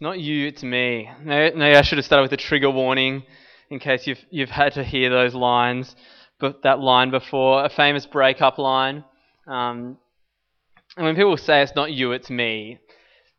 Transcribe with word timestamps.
Not 0.00 0.18
you, 0.18 0.46
it's 0.46 0.62
me. 0.62 1.10
Maybe 1.22 1.76
I 1.76 1.82
should 1.82 1.98
have 1.98 2.06
started 2.06 2.22
with 2.22 2.32
a 2.32 2.42
trigger 2.42 2.70
warning 2.70 3.22
in 3.68 3.78
case 3.78 4.06
you've, 4.06 4.24
you've 4.30 4.48
had 4.48 4.72
to 4.74 4.82
hear 4.82 5.10
those 5.10 5.34
lines, 5.34 5.94
but 6.40 6.62
that 6.62 6.80
line 6.80 7.10
before, 7.10 7.64
a 7.64 7.68
famous 7.68 8.06
breakup 8.06 8.56
line. 8.56 9.04
Um, 9.46 9.98
and 10.96 11.06
when 11.06 11.16
people 11.16 11.36
say 11.36 11.62
it's 11.62 11.76
not 11.76 11.92
you, 11.92 12.12
it's 12.12 12.30
me, 12.30 12.78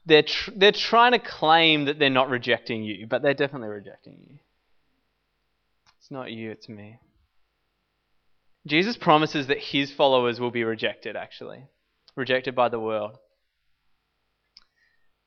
they're, 0.05 0.21
tr- 0.21 0.51
they're 0.55 0.71
trying 0.71 1.13
to 1.13 1.19
claim 1.19 1.85
that 1.85 1.97
they're 1.97 2.11
not 2.11 2.29
rejecting 2.29 2.83
you, 2.83 3.07
but 3.07 3.23
they're 3.23 3.33
definitely 3.33 3.69
rejecting 3.69 4.19
you. 4.29 4.37
It's 5.99 6.11
not 6.11 6.31
you, 6.31 6.51
it's 6.51 6.69
me. 6.69 6.99
Jesus 8.67 8.97
promises 8.97 9.47
that 9.47 9.57
his 9.57 9.91
followers 9.91 10.39
will 10.39 10.51
be 10.51 10.63
rejected, 10.63 11.15
actually, 11.15 11.65
rejected 12.15 12.53
by 12.55 12.69
the 12.69 12.79
world. 12.79 13.17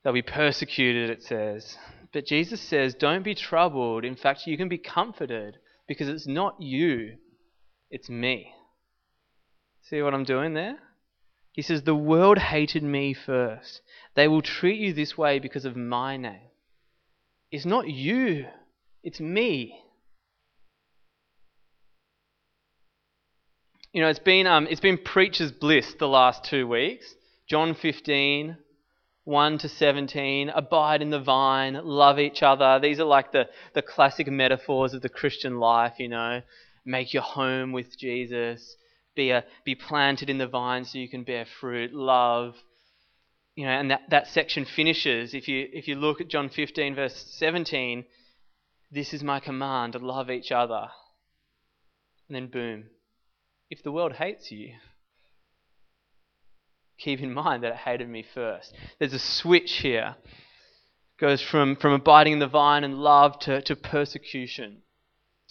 They'll 0.05 0.13
be 0.13 0.23
persecuted, 0.23 1.09
it 1.09 1.23
says. 1.23 1.77
But 2.13 2.27
Jesus 2.27 2.61
says, 2.61 2.95
don't 2.95 3.25
be 3.25 3.35
troubled. 3.35 4.05
In 4.05 4.15
fact, 4.15 4.47
you 4.47 4.57
can 4.59 4.69
be 4.69 4.79
comforted 4.79 5.57
because 5.89 6.09
it's 6.09 6.27
not 6.27 6.61
you, 6.61 7.17
it's 7.91 8.09
me. 8.09 8.53
See 9.83 10.03
what 10.03 10.15
I'm 10.15 10.25
doing 10.25 10.55
there? 10.55 10.79
He 11.53 11.63
says, 11.63 11.83
The 11.83 11.95
world 11.95 12.39
hated 12.39 12.83
me 12.83 13.15
first. 13.15 13.81
They 14.15 14.29
will 14.29 14.43
treat 14.43 14.81
you 14.81 14.93
this 14.93 15.17
way 15.17 15.39
because 15.39 15.65
of 15.65 15.77
my 15.77 16.17
name. 16.17 16.51
It's 17.51 17.67
not 17.67 17.89
you, 17.89 18.47
it's 19.03 19.21
me. 19.21 19.81
You 23.93 24.03
know, 24.03 24.09
it's 24.09 24.19
been, 24.19 24.49
um, 24.49 24.67
it's 24.69 24.81
been 24.81 24.99
preacher's 24.99 25.53
bliss 25.53 25.95
the 25.99 26.09
last 26.09 26.45
two 26.45 26.67
weeks. 26.67 27.15
John 27.49 27.75
15, 27.75 28.57
1 29.25 29.59
to 29.59 29.69
17, 29.69 30.51
abide 30.51 31.01
in 31.01 31.11
the 31.11 31.21
vine, 31.21 31.81
love 31.83 32.19
each 32.19 32.43
other. 32.43 32.79
These 32.79 33.01
are 33.01 33.05
like 33.05 33.33
the, 33.33 33.49
the 33.75 33.83
classic 33.83 34.27
metaphors 34.27 34.93
of 34.93 35.01
the 35.01 35.09
Christian 35.09 35.59
life, 35.59 35.95
you 35.99 36.09
know. 36.09 36.43
Make 36.85 37.15
your 37.15 37.23
home 37.23 37.73
with 37.73 37.99
Jesus, 37.99 38.77
be, 39.17 39.31
a, 39.31 39.45
be 39.65 39.75
planted 39.75 40.29
in 40.29 40.37
the 40.37 40.47
vine 40.47 40.85
so 40.85 40.99
you 40.99 41.09
can 41.09 41.25
bear 41.25 41.47
fruit, 41.47 41.95
love. 41.95 42.55
You 43.57 43.65
know, 43.65 43.73
and 43.73 43.91
that, 43.91 44.03
that 44.11 44.29
section 44.29 44.67
finishes. 44.67 45.33
If 45.33 45.49
you, 45.49 45.69
if 45.73 45.89
you 45.89 45.95
look 45.95 46.21
at 46.21 46.29
John 46.29 46.51
15, 46.51 46.95
verse 46.95 47.15
17, 47.39 48.05
this 48.91 49.15
is 49.15 49.23
my 49.23 49.41
command 49.41 49.95
to 49.95 50.01
love 50.01 50.31
each 50.31 50.53
other. 50.53 50.89
And 52.29 52.37
then, 52.37 52.49
boom. 52.49 52.85
If 53.71 53.83
the 53.83 53.93
world 53.93 54.15
hates 54.15 54.51
you, 54.51 54.75
keep 56.99 57.21
in 57.21 57.33
mind 57.43 57.63
that 57.63 57.73
it 57.73 57.77
hated 57.77 58.09
me 58.09 58.25
first. 58.35 58.75
There's 58.99 59.15
a 59.15 59.19
switch 59.19 59.79
here. 59.79 60.17
It 60.25 61.21
goes 61.21 61.43
from, 61.43 61.77
from 61.77 61.93
abiding 61.93 62.35
in 62.35 62.39
the 62.39 62.47
vine 62.47 62.85
and 62.85 62.99
love 62.99 63.39
to, 63.41 63.63
to 63.63 63.77
persecution. 63.77 64.83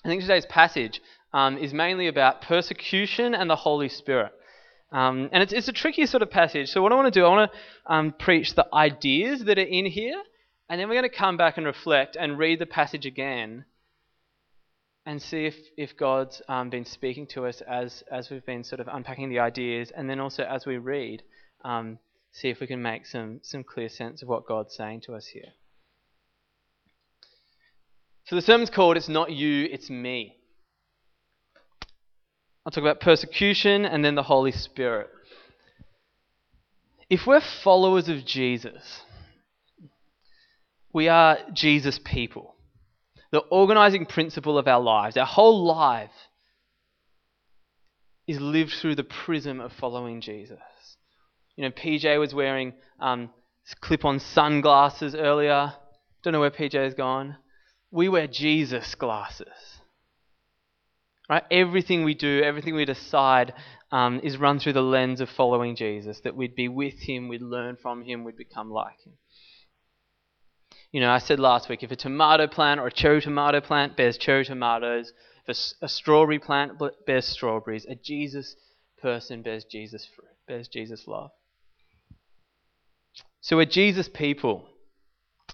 I 0.04 0.10
think 0.10 0.22
today's 0.22 0.46
passage 0.46 1.02
um, 1.34 1.58
is 1.58 1.74
mainly 1.74 2.08
about 2.08 2.42
persecution 2.42 3.34
and 3.34 3.50
the 3.50 3.56
Holy 3.56 3.90
Spirit. 3.90 4.34
Um, 4.92 5.30
and 5.32 5.42
it's, 5.42 5.54
it's 5.54 5.68
a 5.68 5.74
tricky 5.74 6.06
sort 6.06 6.22
of 6.22 6.30
passage. 6.30 6.70
So, 6.70 6.82
what 6.82 6.92
I 6.92 6.96
want 6.96 7.12
to 7.12 7.20
do, 7.20 7.26
I 7.26 7.30
want 7.30 7.52
to 7.52 7.92
um, 7.92 8.14
preach 8.20 8.54
the 8.54 8.68
ideas 8.72 9.44
that 9.46 9.58
are 9.58 9.62
in 9.62 9.88
here, 9.88 10.22
and 10.70 10.80
then 10.80 10.88
we're 10.88 10.94
going 10.94 11.10
to 11.10 11.16
come 11.16 11.36
back 11.36 11.58
and 11.58 11.66
reflect 11.66 12.16
and 12.16 12.38
read 12.38 12.60
the 12.60 12.68
passage 12.68 13.06
again 13.06 13.66
and 15.06 15.22
see 15.22 15.46
if, 15.46 15.56
if 15.78 15.98
God's 15.98 16.42
um, 16.48 16.70
been 16.70 16.86
speaking 16.86 17.28
to 17.28 17.46
us 17.46 17.62
as, 17.62 18.04
as 18.12 18.30
we've 18.30 18.46
been 18.46 18.64
sort 18.64 18.80
of 18.80 18.88
unpacking 18.88 19.30
the 19.30 19.40
ideas, 19.40 19.92
and 19.96 20.10
then 20.10 20.20
also 20.20 20.44
as 20.44 20.66
we 20.66 20.78
read, 20.78 21.24
um, 21.66 22.00
see 22.32 22.50
if 22.50 22.60
we 22.60 22.68
can 22.68 22.82
make 22.82 23.06
some, 23.06 23.40
some 23.44 23.64
clear 23.64 23.90
sense 23.90 24.22
of 24.22 24.30
what 24.30 24.48
God's 24.48 24.76
saying 24.76 25.02
to 25.02 25.14
us 25.14 25.28
here. 25.28 25.54
So 28.26 28.36
the 28.38 28.42
sermon's 28.42 28.70
called 28.70 28.96
It's 28.96 29.10
Not 29.10 29.32
You, 29.32 29.68
It's 29.70 29.90
Me. 29.90 30.38
I'll 32.66 32.72
talk 32.72 32.82
about 32.82 33.02
persecution 33.02 33.84
and 33.84 34.06
then 34.06 34.16
the 34.16 34.24
Holy 34.24 34.54
Spirit. 34.54 35.10
If 37.10 37.28
we're 37.28 37.42
followers 37.42 38.08
of 38.08 38.26
Jesus, 38.26 39.02
we 40.94 41.10
are 41.10 41.38
Jesus 41.52 42.00
people. 42.04 42.53
The 43.34 43.40
organizing 43.40 44.06
principle 44.06 44.60
of 44.60 44.68
our 44.68 44.80
lives, 44.80 45.18
our 45.18 45.26
whole 45.26 45.66
life, 45.66 46.12
is 48.28 48.40
lived 48.40 48.74
through 48.74 48.94
the 48.94 49.04
prism 49.04 49.60
of 49.60 49.74
following 49.74 50.22
Jesus. 50.22 50.60
You 51.56 51.64
know, 51.64 51.72
PJ 51.72 52.20
was 52.20 52.36
wearing 52.36 52.74
um, 53.00 53.32
clip 53.82 54.06
on 54.06 54.20
sunglasses 54.20 55.16
earlier. 55.16 55.74
Don't 56.22 56.34
know 56.34 56.42
where 56.42 56.52
PJ 56.52 56.76
has 56.76 56.94
gone. 56.94 57.38
We 57.90 58.08
wear 58.08 58.28
Jesus 58.28 58.94
glasses. 58.94 59.48
Right? 61.28 61.44
Everything 61.50 62.04
we 62.04 62.14
do, 62.14 62.44
everything 62.44 62.76
we 62.76 62.86
decide 62.86 63.56
um, 63.92 64.20
is 64.24 64.38
run 64.38 64.60
through 64.60 64.74
the 64.74 64.84
lens 64.84 65.22
of 65.22 65.30
following 65.32 65.76
Jesus, 65.76 66.20
that 66.24 66.36
we'd 66.36 66.54
be 66.54 66.68
with 66.68 67.00
him, 67.00 67.30
we'd 67.30 67.42
learn 67.42 67.78
from 67.82 68.04
him, 68.04 68.26
we'd 68.26 68.38
become 68.38 68.70
like 68.70 69.00
him. 69.04 69.14
You 70.94 71.02
know, 71.02 71.10
I 71.10 71.18
said 71.18 71.40
last 71.40 71.70
week 71.70 71.82
if 71.82 71.92
a 71.92 71.96
tomato 71.96 72.46
plant 72.46 72.80
or 72.80 72.86
a 72.86 72.92
cherry 72.92 73.20
tomato 73.20 73.60
plant 73.60 73.98
bears 73.98 74.16
cherry 74.16 74.46
tomatoes, 74.46 75.12
if 75.46 75.58
a, 75.82 75.86
a 75.86 75.90
strawberry 75.90 76.38
plant 76.38 76.74
bears 77.08 77.26
strawberries, 77.26 77.86
a 77.90 77.96
Jesus 77.96 78.56
person 79.02 79.42
bears 79.42 79.66
Jesus 79.66 80.08
fruit, 80.16 80.30
bears 80.48 80.68
Jesus 80.68 81.08
love. 81.08 81.32
So 83.42 83.58
we're 83.58 83.66
Jesus 83.66 84.08
people. 84.08 84.68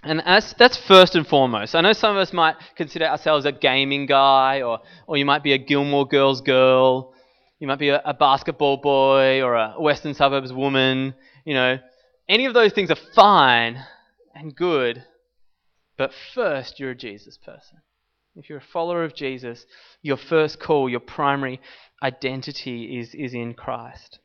And 0.03 0.19
that's, 0.19 0.53
that's 0.53 0.75
first 0.75 1.15
and 1.15 1.25
foremost. 1.25 1.73
I 1.73 1.81
know 1.81 1.93
some 1.93 2.17
of 2.17 2.21
us 2.21 2.33
might 2.33 2.55
consider 2.75 3.05
ourselves 3.05 3.45
a 3.45 3.53
gaming 3.53 4.07
guy, 4.07 4.61
or, 4.61 4.79
or 5.07 5.15
you 5.15 5.25
might 5.25 5.41
be 5.41 5.53
a 5.53 5.57
Gilmore 5.57 6.05
Girls 6.05 6.41
girl. 6.41 7.13
You 7.59 7.67
might 7.67 7.79
be 7.79 7.89
a, 7.89 8.01
a 8.03 8.13
basketball 8.13 8.77
boy 8.77 9.41
or 9.41 9.55
a 9.55 9.75
Western 9.79 10.13
Suburbs 10.13 10.51
woman. 10.51 11.15
You 11.45 11.53
know, 11.53 11.79
any 12.27 12.45
of 12.45 12.53
those 12.53 12.73
things 12.73 12.91
are 12.91 12.97
fine 13.15 13.83
and 14.35 14.53
good. 14.53 15.05
But 15.99 16.13
first, 16.33 16.79
you're 16.79 16.91
a 16.91 16.95
Jesus 16.95 17.37
person. 17.37 17.81
If 18.35 18.49
you're 18.49 18.57
a 18.57 18.73
follower 18.73 19.03
of 19.03 19.13
Jesus, 19.13 19.65
your 20.01 20.17
first 20.17 20.59
call, 20.59 20.89
your 20.89 21.01
primary 21.01 21.59
identity 22.01 22.97
is, 22.97 23.13
is 23.13 23.35
in 23.35 23.53
Christ. 23.53 24.17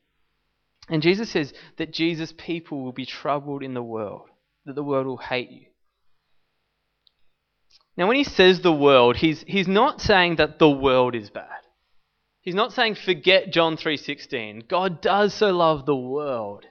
And 0.88 1.02
Jesus 1.02 1.30
says 1.30 1.52
that 1.76 1.92
Jesus' 1.92 2.32
people 2.36 2.82
will 2.82 2.92
be 2.92 3.04
troubled 3.04 3.62
in 3.62 3.74
the 3.74 3.82
world 3.82 4.30
that 4.66 4.74
the 4.74 4.82
world 4.82 5.06
will 5.06 5.18
hate 5.18 5.50
you. 5.50 5.66
Now, 7.96 8.08
when 8.08 8.16
he 8.16 8.24
says 8.24 8.60
the 8.60 8.72
world, 8.72 9.16
he's, 9.16 9.44
he's 9.46 9.68
not 9.68 10.00
saying 10.00 10.36
that 10.36 10.58
the 10.58 10.70
world 10.70 11.14
is 11.14 11.30
bad. 11.30 11.48
He's 12.40 12.54
not 12.54 12.72
saying 12.72 12.96
forget 12.96 13.52
John 13.52 13.76
3:16. 13.76 14.68
God 14.68 15.00
does 15.00 15.32
so 15.32 15.50
love 15.50 15.86
the 15.86 15.96
world. 15.96 16.66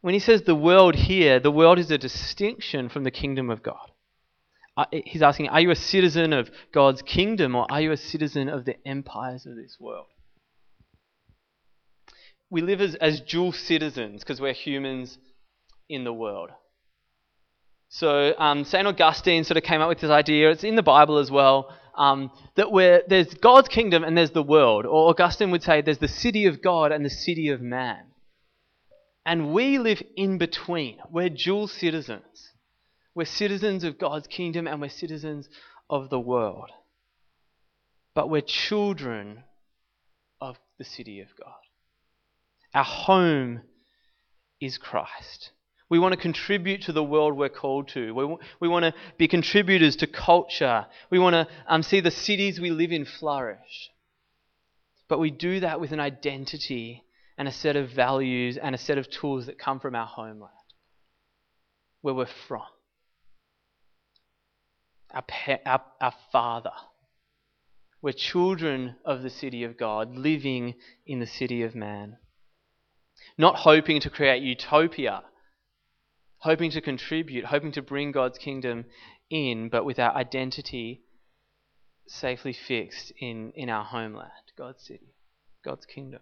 When 0.00 0.14
he 0.14 0.20
says 0.20 0.42
the 0.42 0.54
world 0.54 0.94
here, 0.94 1.38
the 1.38 1.50
world 1.50 1.78
is 1.78 1.90
a 1.90 1.98
distinction 1.98 2.88
from 2.88 3.04
the 3.04 3.10
kingdom 3.10 3.50
of 3.50 3.62
God. 3.62 3.89
Uh, 4.80 4.86
he's 5.04 5.20
asking, 5.20 5.46
are 5.50 5.60
you 5.60 5.70
a 5.70 5.76
citizen 5.76 6.32
of 6.32 6.50
God's 6.72 7.02
kingdom 7.02 7.54
or 7.54 7.66
are 7.70 7.82
you 7.82 7.92
a 7.92 7.98
citizen 7.98 8.48
of 8.48 8.64
the 8.64 8.76
empires 8.88 9.44
of 9.44 9.54
this 9.54 9.76
world? 9.78 10.06
We 12.48 12.62
live 12.62 12.80
as, 12.80 12.94
as 12.94 13.20
dual 13.20 13.52
citizens 13.52 14.22
because 14.22 14.40
we're 14.40 14.54
humans 14.54 15.18
in 15.90 16.04
the 16.04 16.14
world. 16.14 16.48
So 17.90 18.34
um, 18.38 18.64
St. 18.64 18.86
Augustine 18.86 19.44
sort 19.44 19.58
of 19.58 19.64
came 19.64 19.82
up 19.82 19.90
with 19.90 20.00
this 20.00 20.10
idea, 20.10 20.50
it's 20.50 20.64
in 20.64 20.76
the 20.76 20.82
Bible 20.82 21.18
as 21.18 21.30
well, 21.30 21.76
um, 21.94 22.30
that 22.54 22.72
where 22.72 23.02
there's 23.06 23.34
God's 23.34 23.68
kingdom 23.68 24.02
and 24.02 24.16
there's 24.16 24.30
the 24.30 24.42
world. 24.42 24.86
Or 24.86 25.10
Augustine 25.10 25.50
would 25.50 25.62
say 25.62 25.82
there's 25.82 25.98
the 25.98 26.08
city 26.08 26.46
of 26.46 26.62
God 26.62 26.90
and 26.90 27.04
the 27.04 27.10
city 27.10 27.50
of 27.50 27.60
man. 27.60 28.06
And 29.26 29.52
we 29.52 29.76
live 29.76 30.02
in 30.16 30.38
between. 30.38 30.96
We're 31.10 31.28
dual 31.28 31.68
citizens. 31.68 32.49
We're 33.20 33.26
citizens 33.26 33.84
of 33.84 33.98
God's 33.98 34.26
kingdom 34.26 34.66
and 34.66 34.80
we're 34.80 34.88
citizens 34.88 35.46
of 35.90 36.08
the 36.08 36.18
world. 36.18 36.70
But 38.14 38.30
we're 38.30 38.40
children 38.40 39.44
of 40.40 40.56
the 40.78 40.86
city 40.86 41.20
of 41.20 41.28
God. 41.38 41.52
Our 42.72 42.82
home 42.82 43.60
is 44.58 44.78
Christ. 44.78 45.50
We 45.90 45.98
want 45.98 46.14
to 46.14 46.18
contribute 46.18 46.84
to 46.84 46.92
the 46.92 47.04
world 47.04 47.36
we're 47.36 47.50
called 47.50 47.88
to. 47.88 48.14
We, 48.14 48.36
we 48.58 48.68
want 48.68 48.86
to 48.86 48.94
be 49.18 49.28
contributors 49.28 49.96
to 49.96 50.06
culture. 50.06 50.86
We 51.10 51.18
want 51.18 51.34
to 51.34 51.46
um, 51.66 51.82
see 51.82 52.00
the 52.00 52.10
cities 52.10 52.58
we 52.58 52.70
live 52.70 52.90
in 52.90 53.04
flourish. 53.04 53.90
But 55.08 55.18
we 55.18 55.30
do 55.30 55.60
that 55.60 55.78
with 55.78 55.92
an 55.92 56.00
identity 56.00 57.04
and 57.36 57.46
a 57.46 57.52
set 57.52 57.76
of 57.76 57.90
values 57.90 58.56
and 58.56 58.74
a 58.74 58.78
set 58.78 58.96
of 58.96 59.10
tools 59.10 59.44
that 59.44 59.58
come 59.58 59.78
from 59.78 59.94
our 59.94 60.06
homeland, 60.06 60.54
where 62.00 62.14
we're 62.14 62.24
from. 62.48 62.62
Our, 65.12 65.24
our, 65.66 65.82
our 66.00 66.14
Father. 66.32 66.72
We're 68.02 68.12
children 68.12 68.96
of 69.04 69.22
the 69.22 69.30
city 69.30 69.64
of 69.64 69.76
God, 69.76 70.16
living 70.16 70.74
in 71.06 71.20
the 71.20 71.26
city 71.26 71.62
of 71.62 71.74
man. 71.74 72.16
Not 73.36 73.56
hoping 73.56 74.00
to 74.00 74.10
create 74.10 74.42
utopia 74.42 75.22
hoping 76.40 76.70
to 76.70 76.80
contribute, 76.80 77.44
hoping 77.44 77.72
to 77.72 77.82
bring 77.82 78.12
God's 78.12 78.38
kingdom 78.38 78.86
in, 79.30 79.68
but 79.68 79.84
with 79.84 79.98
our 79.98 80.14
identity 80.14 81.02
safely 82.06 82.52
fixed 82.52 83.12
in, 83.20 83.52
in 83.54 83.70
our 83.70 83.84
homeland, 83.84 84.30
God's 84.58 84.82
city, 84.84 85.14
God's 85.64 85.86
kingdom. 85.86 86.20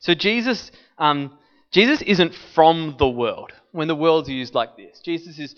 So 0.00 0.14
Jesus, 0.14 0.70
um, 0.96 1.38
Jesus 1.72 2.00
isn't 2.02 2.34
from 2.54 2.96
the 2.98 3.08
world 3.08 3.52
when 3.72 3.88
the 3.88 3.96
world's 3.96 4.28
used 4.28 4.54
like 4.54 4.76
this. 4.76 5.00
Jesus 5.04 5.38
is, 5.38 5.54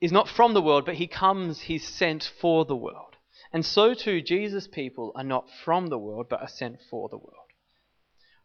is 0.00 0.12
not 0.12 0.28
from 0.28 0.54
the 0.54 0.62
world, 0.62 0.84
but 0.84 0.96
he 0.96 1.06
comes, 1.06 1.62
he's 1.62 1.86
sent 1.86 2.30
for 2.40 2.64
the 2.64 2.76
world. 2.76 3.16
And 3.52 3.64
so 3.64 3.94
too, 3.94 4.20
Jesus' 4.20 4.66
people 4.66 5.12
are 5.14 5.24
not 5.24 5.48
from 5.64 5.86
the 5.86 5.98
world, 5.98 6.26
but 6.28 6.40
are 6.40 6.48
sent 6.48 6.80
for 6.90 7.08
the 7.08 7.18
world. 7.18 7.44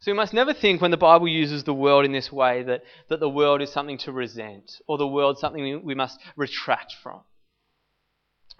So 0.00 0.10
we 0.10 0.16
must 0.16 0.32
never 0.32 0.54
think 0.54 0.80
when 0.80 0.92
the 0.92 0.96
Bible 0.96 1.28
uses 1.28 1.64
the 1.64 1.74
world 1.74 2.06
in 2.06 2.12
this 2.12 2.32
way 2.32 2.62
that, 2.62 2.84
that 3.08 3.20
the 3.20 3.28
world 3.28 3.60
is 3.60 3.70
something 3.70 3.98
to 3.98 4.12
resent 4.12 4.72
or 4.88 4.96
the 4.96 5.06
world 5.06 5.38
something 5.38 5.84
we 5.84 5.94
must 5.94 6.18
retract 6.36 6.94
from. 7.02 7.20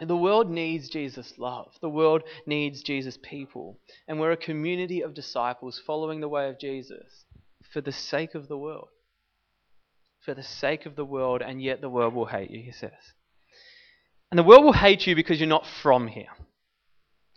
The 0.01 0.17
world 0.17 0.51
needs 0.51 0.89
Jesus' 0.89 1.39
love. 1.39 1.73
The 1.81 1.89
world 1.89 2.23
needs 2.47 2.83
Jesus' 2.83 3.19
people. 3.23 3.79
And 4.09 4.19
we're 4.19 4.33
a 4.33 4.37
community 4.37 5.03
of 5.03 5.15
disciples 5.15 5.81
following 5.87 6.21
the 6.21 6.29
way 6.29 6.49
of 6.49 6.59
Jesus 6.59 7.25
for 7.73 7.81
the 7.81 7.93
sake 7.93 8.35
of 8.35 8.49
the 8.49 8.59
world. 8.59 8.89
For 10.25 10.35
the 10.35 10.43
sake 10.43 10.87
of 10.87 10.97
the 10.97 11.05
world, 11.05 11.43
and 11.43 11.63
yet 11.63 11.81
the 11.81 11.89
world 11.89 12.15
will 12.15 12.27
hate 12.27 12.51
you, 12.51 12.63
he 12.63 12.73
says. 12.73 12.93
And 14.31 14.39
the 14.39 14.45
world 14.45 14.65
will 14.65 14.73
hate 14.73 15.07
you 15.07 15.15
because 15.15 15.41
you're 15.41 15.49
not 15.49 15.67
from 15.83 16.07
here. 16.09 16.29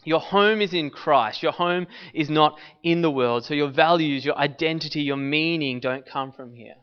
Your 0.03 0.19
home 0.19 0.61
is 0.61 0.73
in 0.73 0.89
Christ. 0.89 1.41
Your 1.41 1.53
home 1.53 1.87
is 2.13 2.29
not 2.29 2.59
in 2.83 3.01
the 3.01 3.11
world. 3.11 3.45
So 3.45 3.53
your 3.53 3.71
values, 3.71 4.25
your 4.25 4.37
identity, 4.37 5.01
your 5.01 5.17
meaning 5.17 5.79
don't 5.79 6.05
come 6.05 6.33
from 6.33 6.53
here. 6.53 6.75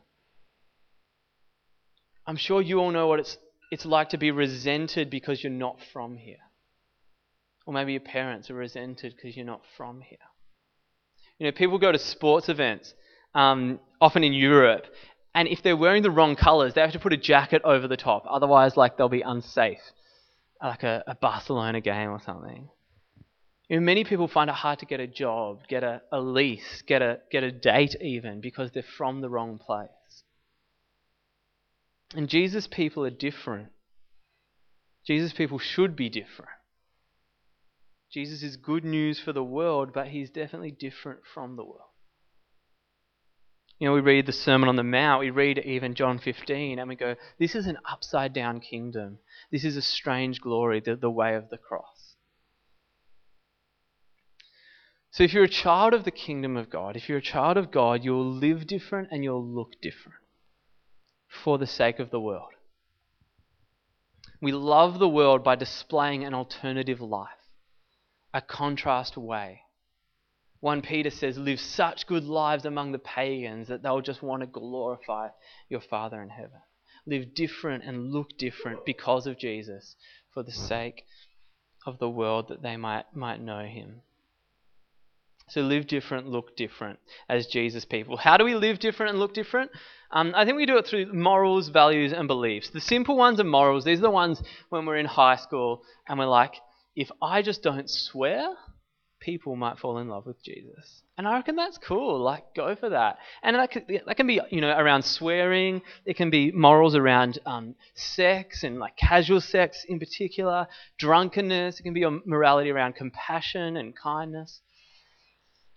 I'm 2.25 2.37
sure 2.37 2.61
you 2.61 2.79
all 2.79 2.91
know 2.91 3.07
what 3.07 3.19
it's, 3.19 3.37
it's 3.71 3.85
like 3.85 4.09
to 4.09 4.17
be 4.17 4.31
resented 4.31 5.09
because 5.09 5.43
you're 5.43 5.51
not 5.51 5.77
from 5.93 6.17
here. 6.17 6.37
Or 7.65 7.73
maybe 7.73 7.93
your 7.93 8.01
parents 8.01 8.49
are 8.49 8.55
resented 8.55 9.15
because 9.15 9.37
you're 9.37 9.45
not 9.45 9.61
from 9.77 10.01
here. 10.01 10.17
You 11.37 11.47
know, 11.47 11.51
people 11.51 11.77
go 11.77 11.91
to 11.91 11.99
sports 11.99 12.49
events, 12.49 12.93
um, 13.33 13.79
often 13.99 14.23
in 14.23 14.33
Europe, 14.33 14.85
and 15.33 15.47
if 15.47 15.63
they're 15.63 15.77
wearing 15.77 16.03
the 16.03 16.11
wrong 16.11 16.35
colours, 16.35 16.73
they 16.73 16.81
have 16.81 16.91
to 16.91 16.99
put 16.99 17.13
a 17.13 17.17
jacket 17.17 17.61
over 17.63 17.87
the 17.87 17.97
top. 17.97 18.25
Otherwise, 18.29 18.75
like 18.75 18.97
they'll 18.97 19.09
be 19.09 19.21
unsafe, 19.21 19.79
like 20.61 20.83
a, 20.83 21.03
a 21.07 21.15
Barcelona 21.15 21.81
game 21.81 22.09
or 22.09 22.19
something. 22.19 22.69
You 23.69 23.79
know, 23.79 23.85
many 23.85 24.03
people 24.03 24.27
find 24.27 24.49
it 24.49 24.55
hard 24.55 24.79
to 24.79 24.85
get 24.85 24.99
a 24.99 25.07
job, 25.07 25.61
get 25.69 25.83
a, 25.83 26.01
a 26.11 26.19
lease, 26.19 26.83
get 26.85 27.01
a, 27.01 27.19
get 27.31 27.43
a 27.43 27.51
date 27.51 27.95
even, 28.01 28.41
because 28.41 28.71
they're 28.71 28.83
from 28.83 29.21
the 29.21 29.29
wrong 29.29 29.57
place. 29.57 29.89
And 32.13 32.27
Jesus' 32.27 32.67
people 32.67 33.05
are 33.05 33.09
different. 33.09 33.69
Jesus' 35.07 35.31
people 35.31 35.59
should 35.59 35.95
be 35.95 36.09
different. 36.09 36.51
Jesus 38.11 38.43
is 38.43 38.57
good 38.57 38.83
news 38.83 39.21
for 39.21 39.31
the 39.31 39.43
world, 39.43 39.93
but 39.93 40.09
he's 40.09 40.29
definitely 40.29 40.71
different 40.71 41.21
from 41.33 41.55
the 41.55 41.63
world. 41.63 41.90
You 43.81 43.87
know, 43.87 43.93
we 43.93 44.01
read 44.01 44.27
the 44.27 44.31
Sermon 44.31 44.69
on 44.69 44.75
the 44.75 44.83
Mount, 44.83 45.21
we 45.21 45.31
read 45.31 45.57
even 45.57 45.95
John 45.95 46.19
15, 46.19 46.77
and 46.77 46.87
we 46.87 46.95
go, 46.95 47.15
This 47.39 47.55
is 47.55 47.65
an 47.65 47.79
upside 47.91 48.31
down 48.31 48.59
kingdom. 48.59 49.17
This 49.51 49.65
is 49.65 49.75
a 49.75 49.81
strange 49.81 50.39
glory, 50.39 50.81
the, 50.81 50.95
the 50.95 51.09
way 51.09 51.33
of 51.33 51.49
the 51.49 51.57
cross. 51.57 52.13
So, 55.09 55.23
if 55.23 55.33
you're 55.33 55.45
a 55.45 55.49
child 55.49 55.95
of 55.95 56.03
the 56.03 56.11
kingdom 56.11 56.57
of 56.57 56.69
God, 56.69 56.95
if 56.95 57.09
you're 57.09 57.17
a 57.17 57.23
child 57.23 57.57
of 57.57 57.71
God, 57.71 58.03
you'll 58.03 58.31
live 58.31 58.67
different 58.67 59.07
and 59.09 59.23
you'll 59.23 59.43
look 59.43 59.71
different 59.81 60.19
for 61.27 61.57
the 61.57 61.65
sake 61.65 61.97
of 61.97 62.11
the 62.11 62.21
world. 62.21 62.51
We 64.39 64.51
love 64.51 64.99
the 64.99 65.09
world 65.09 65.43
by 65.43 65.55
displaying 65.55 66.23
an 66.23 66.35
alternative 66.35 67.01
life, 67.01 67.49
a 68.31 68.41
contrast 68.41 69.17
way. 69.17 69.61
1 70.61 70.81
Peter 70.83 71.09
says, 71.09 71.37
Live 71.37 71.59
such 71.59 72.07
good 72.07 72.23
lives 72.23 72.65
among 72.65 72.91
the 72.91 72.99
pagans 72.99 73.67
that 73.67 73.83
they'll 73.83 74.01
just 74.01 74.21
want 74.21 74.41
to 74.41 74.47
glorify 74.47 75.27
your 75.69 75.81
Father 75.81 76.21
in 76.21 76.29
heaven. 76.29 76.61
Live 77.05 77.33
different 77.33 77.83
and 77.83 78.11
look 78.11 78.37
different 78.37 78.85
because 78.85 79.27
of 79.27 79.39
Jesus 79.39 79.95
for 80.33 80.43
the 80.43 80.51
sake 80.51 81.03
of 81.85 81.97
the 81.97 82.09
world 82.09 82.47
that 82.49 82.61
they 82.61 82.77
might, 82.77 83.05
might 83.15 83.41
know 83.41 83.65
him. 83.65 84.01
So 85.49 85.61
live 85.61 85.87
different, 85.87 86.27
look 86.27 86.55
different 86.55 86.99
as 87.27 87.47
Jesus 87.47 87.83
people. 87.83 88.15
How 88.15 88.37
do 88.37 88.45
we 88.45 88.55
live 88.55 88.79
different 88.79 89.09
and 89.09 89.19
look 89.19 89.33
different? 89.33 89.71
Um, 90.11 90.31
I 90.35 90.45
think 90.45 90.55
we 90.55 90.65
do 90.65 90.77
it 90.77 90.87
through 90.87 91.11
morals, 91.11 91.69
values, 91.69 92.13
and 92.13 92.27
beliefs. 92.27 92.69
The 92.69 92.79
simple 92.79 93.17
ones 93.17 93.39
are 93.39 93.43
morals. 93.45 93.83
These 93.83 93.99
are 93.99 94.03
the 94.03 94.11
ones 94.11 94.41
when 94.69 94.85
we're 94.85 94.97
in 94.97 95.07
high 95.07 95.35
school 95.35 95.81
and 96.07 96.19
we're 96.19 96.25
like, 96.25 96.53
if 96.95 97.11
I 97.21 97.41
just 97.41 97.63
don't 97.63 97.89
swear, 97.89 98.55
people 99.21 99.55
might 99.55 99.79
fall 99.79 99.99
in 99.99 100.09
love 100.09 100.25
with 100.25 100.43
Jesus. 100.43 101.03
And 101.17 101.27
I 101.27 101.35
reckon 101.35 101.55
that's 101.55 101.77
cool. 101.77 102.19
Like, 102.19 102.53
go 102.55 102.75
for 102.75 102.89
that. 102.89 103.19
And 103.43 103.55
that 103.55 103.71
can, 103.71 103.85
that 104.05 104.17
can 104.17 104.27
be, 104.27 104.41
you 104.49 104.59
know, 104.59 104.75
around 104.75 105.03
swearing. 105.03 105.81
It 106.05 106.17
can 106.17 106.29
be 106.29 106.51
morals 106.51 106.95
around 106.95 107.39
um, 107.45 107.75
sex 107.93 108.63
and 108.63 108.79
like 108.79 108.97
casual 108.97 109.39
sex 109.39 109.85
in 109.87 109.99
particular, 109.99 110.67
drunkenness. 110.97 111.79
It 111.79 111.83
can 111.83 111.93
be 111.93 112.03
a 112.03 112.11
morality 112.25 112.71
around 112.71 112.95
compassion 112.95 113.77
and 113.77 113.95
kindness. 113.95 114.61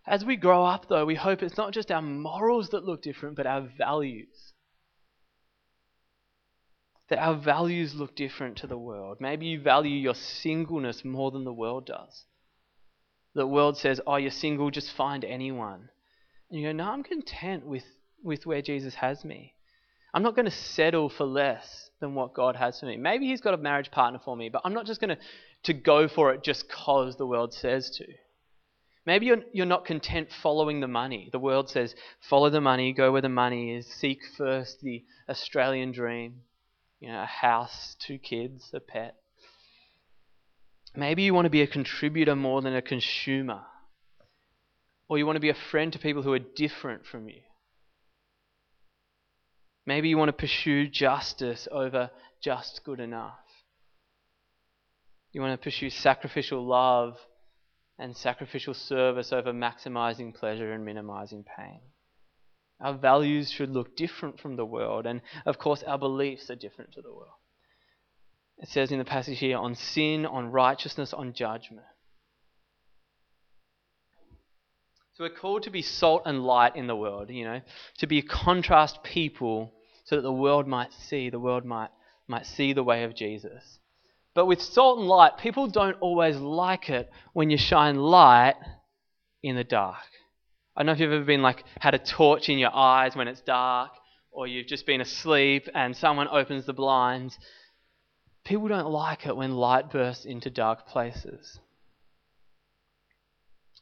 As 0.06 0.24
we 0.24 0.36
grow 0.36 0.64
up, 0.64 0.88
though, 0.88 1.06
we 1.06 1.14
hope 1.14 1.42
it's 1.42 1.56
not 1.56 1.72
just 1.72 1.90
our 1.90 2.02
morals 2.02 2.70
that 2.70 2.84
look 2.84 3.02
different, 3.02 3.36
but 3.36 3.46
our 3.46 3.68
values. 3.78 4.52
That 7.10 7.18
our 7.18 7.34
values 7.34 7.94
look 7.94 8.16
different 8.16 8.56
to 8.58 8.66
the 8.66 8.78
world. 8.78 9.18
Maybe 9.20 9.46
you 9.46 9.60
value 9.60 9.96
your 9.96 10.14
singleness 10.14 11.04
more 11.04 11.30
than 11.30 11.44
the 11.44 11.52
world 11.52 11.86
does. 11.86 12.24
The 13.34 13.46
world 13.46 13.76
says, 13.76 14.00
oh, 14.06 14.16
you're 14.16 14.30
single, 14.30 14.70
just 14.70 14.92
find 14.92 15.24
anyone. 15.24 15.88
And 16.50 16.60
you 16.60 16.68
go, 16.68 16.72
no, 16.72 16.84
I'm 16.84 17.02
content 17.02 17.66
with, 17.66 17.84
with 18.22 18.46
where 18.46 18.62
Jesus 18.62 18.94
has 18.94 19.24
me. 19.24 19.54
I'm 20.12 20.22
not 20.22 20.36
going 20.36 20.44
to 20.44 20.50
settle 20.52 21.08
for 21.08 21.24
less 21.24 21.90
than 22.00 22.14
what 22.14 22.34
God 22.34 22.54
has 22.54 22.78
for 22.78 22.86
me. 22.86 22.96
Maybe 22.96 23.26
He's 23.26 23.40
got 23.40 23.54
a 23.54 23.58
marriage 23.58 23.90
partner 23.90 24.20
for 24.24 24.36
me, 24.36 24.48
but 24.48 24.62
I'm 24.64 24.72
not 24.72 24.86
just 24.86 25.00
going 25.00 25.16
to, 25.16 25.18
to 25.64 25.72
go 25.72 26.06
for 26.06 26.32
it 26.32 26.44
just 26.44 26.68
because 26.68 27.16
the 27.16 27.26
world 27.26 27.52
says 27.52 27.90
to. 27.98 28.06
Maybe 29.06 29.26
you're, 29.26 29.42
you're 29.52 29.66
not 29.66 29.84
content 29.84 30.28
following 30.42 30.80
the 30.80 30.88
money. 30.88 31.28
The 31.32 31.38
world 31.40 31.68
says, 31.68 31.94
follow 32.30 32.48
the 32.48 32.60
money, 32.60 32.92
go 32.92 33.12
where 33.12 33.20
the 33.20 33.28
money 33.28 33.74
is, 33.74 33.86
seek 33.86 34.20
first 34.38 34.80
the 34.80 35.04
Australian 35.28 35.92
dream, 35.92 36.42
you 37.00 37.08
know, 37.08 37.22
a 37.22 37.26
house, 37.26 37.96
two 37.98 38.18
kids, 38.18 38.70
a 38.72 38.80
pet. 38.80 39.16
Maybe 40.96 41.22
you 41.22 41.34
want 41.34 41.46
to 41.46 41.50
be 41.50 41.62
a 41.62 41.66
contributor 41.66 42.36
more 42.36 42.62
than 42.62 42.74
a 42.74 42.82
consumer. 42.82 43.62
Or 45.08 45.18
you 45.18 45.26
want 45.26 45.36
to 45.36 45.40
be 45.40 45.50
a 45.50 45.56
friend 45.70 45.92
to 45.92 45.98
people 45.98 46.22
who 46.22 46.32
are 46.32 46.38
different 46.38 47.04
from 47.06 47.28
you. 47.28 47.40
Maybe 49.86 50.08
you 50.08 50.16
want 50.16 50.28
to 50.28 50.32
pursue 50.32 50.88
justice 50.88 51.68
over 51.70 52.10
just 52.42 52.82
good 52.84 53.00
enough. 53.00 53.34
You 55.32 55.40
want 55.40 55.60
to 55.60 55.62
pursue 55.62 55.90
sacrificial 55.90 56.64
love 56.64 57.16
and 57.98 58.16
sacrificial 58.16 58.74
service 58.74 59.32
over 59.32 59.52
maximizing 59.52 60.34
pleasure 60.34 60.72
and 60.72 60.84
minimizing 60.84 61.44
pain. 61.56 61.80
Our 62.80 62.94
values 62.94 63.50
should 63.50 63.70
look 63.70 63.96
different 63.96 64.40
from 64.40 64.56
the 64.56 64.64
world, 64.64 65.06
and 65.06 65.20
of 65.44 65.58
course, 65.58 65.82
our 65.82 65.98
beliefs 65.98 66.50
are 66.50 66.56
different 66.56 66.92
to 66.92 67.02
the 67.02 67.12
world. 67.12 67.38
It 68.58 68.68
says 68.68 68.92
in 68.92 68.98
the 68.98 69.04
passage 69.04 69.38
here 69.38 69.58
on 69.58 69.74
sin, 69.74 70.24
on 70.26 70.50
righteousness, 70.50 71.12
on 71.12 71.32
judgment. 71.32 71.86
So 75.14 75.24
we're 75.24 75.30
called 75.30 75.62
to 75.64 75.70
be 75.70 75.82
salt 75.82 76.22
and 76.26 76.44
light 76.44 76.74
in 76.74 76.88
the 76.88 76.96
world, 76.96 77.30
you 77.30 77.44
know, 77.44 77.60
to 77.98 78.06
be 78.06 78.18
a 78.18 78.22
contrast 78.22 79.02
people 79.04 79.72
so 80.04 80.16
that 80.16 80.22
the 80.22 80.32
world 80.32 80.66
might 80.66 80.92
see, 80.92 81.30
the 81.30 81.38
world 81.38 81.64
might, 81.64 81.90
might 82.26 82.46
see 82.46 82.72
the 82.72 82.82
way 82.82 83.04
of 83.04 83.14
Jesus. 83.14 83.78
But 84.34 84.46
with 84.46 84.60
salt 84.60 84.98
and 84.98 85.06
light, 85.06 85.38
people 85.38 85.68
don't 85.68 85.96
always 86.00 86.36
like 86.36 86.90
it 86.90 87.08
when 87.32 87.50
you 87.50 87.56
shine 87.56 87.96
light 87.96 88.56
in 89.42 89.54
the 89.54 89.62
dark. 89.62 90.04
I 90.76 90.80
don't 90.80 90.86
know 90.86 90.92
if 90.92 91.00
you've 91.00 91.12
ever 91.12 91.24
been 91.24 91.42
like 91.42 91.64
had 91.78 91.94
a 91.94 91.98
torch 91.98 92.48
in 92.48 92.58
your 92.58 92.74
eyes 92.74 93.14
when 93.14 93.28
it's 93.28 93.40
dark, 93.40 93.92
or 94.32 94.48
you've 94.48 94.66
just 94.66 94.86
been 94.86 95.00
asleep 95.00 95.68
and 95.74 95.96
someone 95.96 96.26
opens 96.26 96.66
the 96.66 96.72
blinds. 96.72 97.38
People 98.44 98.68
don't 98.68 98.90
like 98.90 99.26
it 99.26 99.36
when 99.36 99.52
light 99.52 99.90
bursts 99.90 100.24
into 100.24 100.50
dark 100.50 100.86
places. 100.86 101.58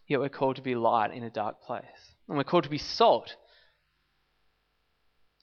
Yet 0.06 0.20
we're 0.20 0.28
called 0.28 0.56
to 0.56 0.62
be 0.62 0.74
light 0.74 1.12
in 1.12 1.24
a 1.24 1.30
dark 1.30 1.62
place. 1.62 2.14
And 2.28 2.36
we're 2.36 2.44
called 2.44 2.64
to 2.64 2.70
be 2.70 2.78
salt 2.78 3.36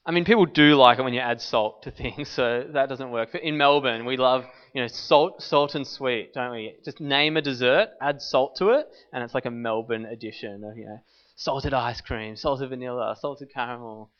I 0.06 0.12
mean, 0.12 0.24
people 0.24 0.46
do 0.46 0.74
like 0.76 0.98
it 0.98 1.02
when 1.02 1.12
you 1.12 1.20
add 1.20 1.40
salt 1.40 1.82
to 1.82 1.90
things, 2.02 2.28
so 2.28 2.66
that 2.72 2.88
doesn't 2.88 3.10
work. 3.10 3.30
But 3.32 3.42
in 3.42 3.56
Melbourne, 3.56 4.04
we 4.06 4.16
love, 4.16 4.44
you 4.74 4.82
know, 4.82 4.88
salt, 4.88 5.42
salt 5.42 5.74
and 5.74 5.86
sweet, 5.86 6.32
don't 6.34 6.52
we? 6.52 6.74
Just 6.84 7.00
name 7.00 7.36
a 7.36 7.42
dessert, 7.42 7.90
add 8.00 8.22
salt 8.22 8.56
to 8.56 8.70
it, 8.70 8.86
and 9.12 9.22
it's 9.22 9.34
like 9.34 9.46
a 9.46 9.50
Melbourne 9.50 10.06
edition 10.06 10.64
of, 10.64 10.76
you 10.76 10.86
know, 10.86 10.98
salted 11.36 11.74
ice 11.74 12.00
cream, 12.00 12.36
salted 12.36 12.70
vanilla, 12.70 13.16
salted 13.20 13.52
caramel, 13.52 14.10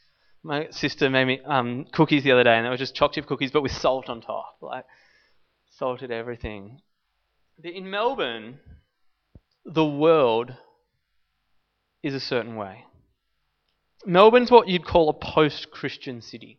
My 0.43 0.69
sister 0.71 1.11
made 1.11 1.27
me 1.27 1.41
um, 1.45 1.85
cookies 1.93 2.25
the 2.25 2.33
other 2.33 2.45
day, 2.45 2.57
and 2.57 2.65
they 2.65 2.71
were 2.71 2.77
just 2.77 2.95
chocolate 2.95 3.17
chip 3.17 3.27
cookies, 3.27 3.51
but 3.51 3.63
with 3.63 3.73
salt 3.73 4.09
on 4.09 4.23
top, 4.23 4.57
like 4.63 4.85
salted 5.77 6.11
everything. 6.11 6.81
In 7.63 7.91
Melbourne, 7.91 8.59
the 9.65 9.85
world 9.85 10.55
is 12.03 12.15
a 12.15 12.21
certain 12.21 12.57
way. 12.57 12.85
Melbourne's 14.07 14.51
what 14.51 14.69
you'd 14.69 14.87
call 14.87 15.11
a 15.11 15.13
post-Christian 15.13 16.23
city. 16.23 16.59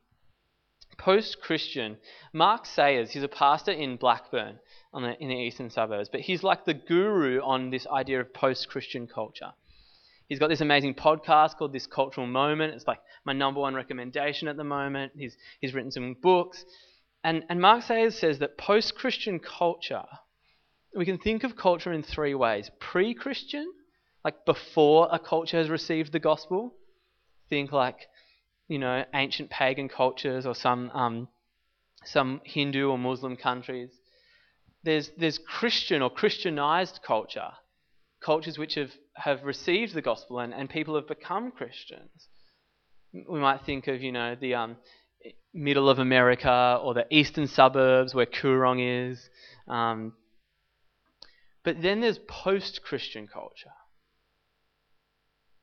Post-Christian. 1.00 1.98
Mark 2.32 2.68
Sayers, 2.68 3.12
he's 3.12 3.24
a 3.24 3.28
pastor 3.28 3.72
in 3.72 3.96
Blackburn, 3.98 4.60
the, 4.94 5.16
in 5.20 5.30
the 5.30 5.36
eastern 5.36 5.72
suburbs, 5.72 6.10
but 6.10 6.22
he's 6.22 6.44
like 6.44 6.66
the 6.66 6.76
guru 6.76 7.42
on 7.42 7.72
this 7.72 7.88
idea 7.88 8.20
of 8.20 8.32
post-Christian 8.32 9.08
culture. 9.08 9.54
He's 10.32 10.40
got 10.40 10.48
this 10.48 10.62
amazing 10.62 10.94
podcast 10.94 11.58
called 11.58 11.74
This 11.74 11.88
Cultural 11.88 12.26
Moment. 12.26 12.74
It's 12.74 12.88
like 12.88 13.02
my 13.26 13.34
number 13.34 13.60
one 13.60 13.76
recommendation 13.76 14.48
at 14.48 14.56
the 14.56 14.64
moment. 14.64 15.12
He's, 15.14 15.36
he's 15.60 15.74
written 15.74 15.92
some 15.92 16.16
books. 16.22 16.64
And, 17.22 17.44
and 17.50 17.60
Mark 17.60 17.84
Sayers 17.84 18.18
says 18.18 18.40
that 18.40 18.58
post 18.58 18.96
Christian 18.96 19.40
culture, 19.40 20.06
we 20.96 21.04
can 21.04 21.18
think 21.18 21.44
of 21.44 21.58
culture 21.58 21.92
in 21.92 22.02
three 22.02 22.34
ways 22.34 22.72
pre 22.80 23.14
Christian, 23.14 23.74
like 24.24 24.46
before 24.46 25.10
a 25.12 25.20
culture 25.20 25.58
has 25.58 25.70
received 25.70 26.14
the 26.14 26.20
gospel. 26.20 26.76
Think 27.50 27.74
like, 27.74 27.98
you 28.70 28.80
know, 28.80 29.04
ancient 29.14 29.50
pagan 29.50 29.90
cultures 29.90 30.46
or 30.46 30.56
some, 30.56 30.92
um, 30.92 31.28
some 32.06 32.40
Hindu 32.46 32.88
or 32.88 32.98
Muslim 32.98 33.36
countries. 33.36 33.90
There's, 34.84 35.12
there's 35.18 35.40
Christian 35.40 36.02
or 36.02 36.10
Christianized 36.10 37.02
culture, 37.06 37.52
cultures 38.24 38.58
which 38.58 38.76
have, 38.76 38.92
have 39.16 39.44
received 39.44 39.94
the 39.94 40.02
gospel 40.02 40.40
and, 40.40 40.54
and 40.54 40.70
people 40.70 40.96
have 40.96 41.08
become 41.08 41.52
Christians. 41.52 42.28
We 43.14 43.40
might 43.40 43.66
think 43.66 43.88
of, 43.88 44.02
you 44.02 44.12
know, 44.12 44.36
the 44.40 44.56
um, 44.56 44.78
middle 45.54 45.90
of 45.90 46.00
America 46.00 46.80
or 46.82 46.94
the 46.94 47.06
eastern 47.10 47.48
suburbs 47.48 48.14
where 48.14 48.26
Kooyong 48.26 49.10
is. 49.12 49.30
Um, 49.68 50.14
but 51.64 51.82
then 51.82 52.02
there's 52.02 52.20
post 52.20 52.82
Christian 52.84 53.28
culture 53.28 53.72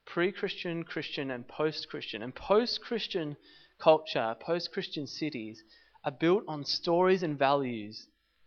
pre 0.09 0.33
Christian, 0.33 0.85
Christian, 0.85 1.31
and 1.31 1.47
post 1.47 1.88
Christian. 1.91 2.23
And 2.23 2.35
post 2.35 2.81
Christian 2.81 3.37
culture, 3.79 4.35
post 4.41 4.73
Christian 4.73 5.07
cities 5.07 5.62
are 6.05 6.11
built 6.11 6.45
on 6.49 6.65
stories 6.65 7.23
and 7.23 7.38
values 7.38 8.07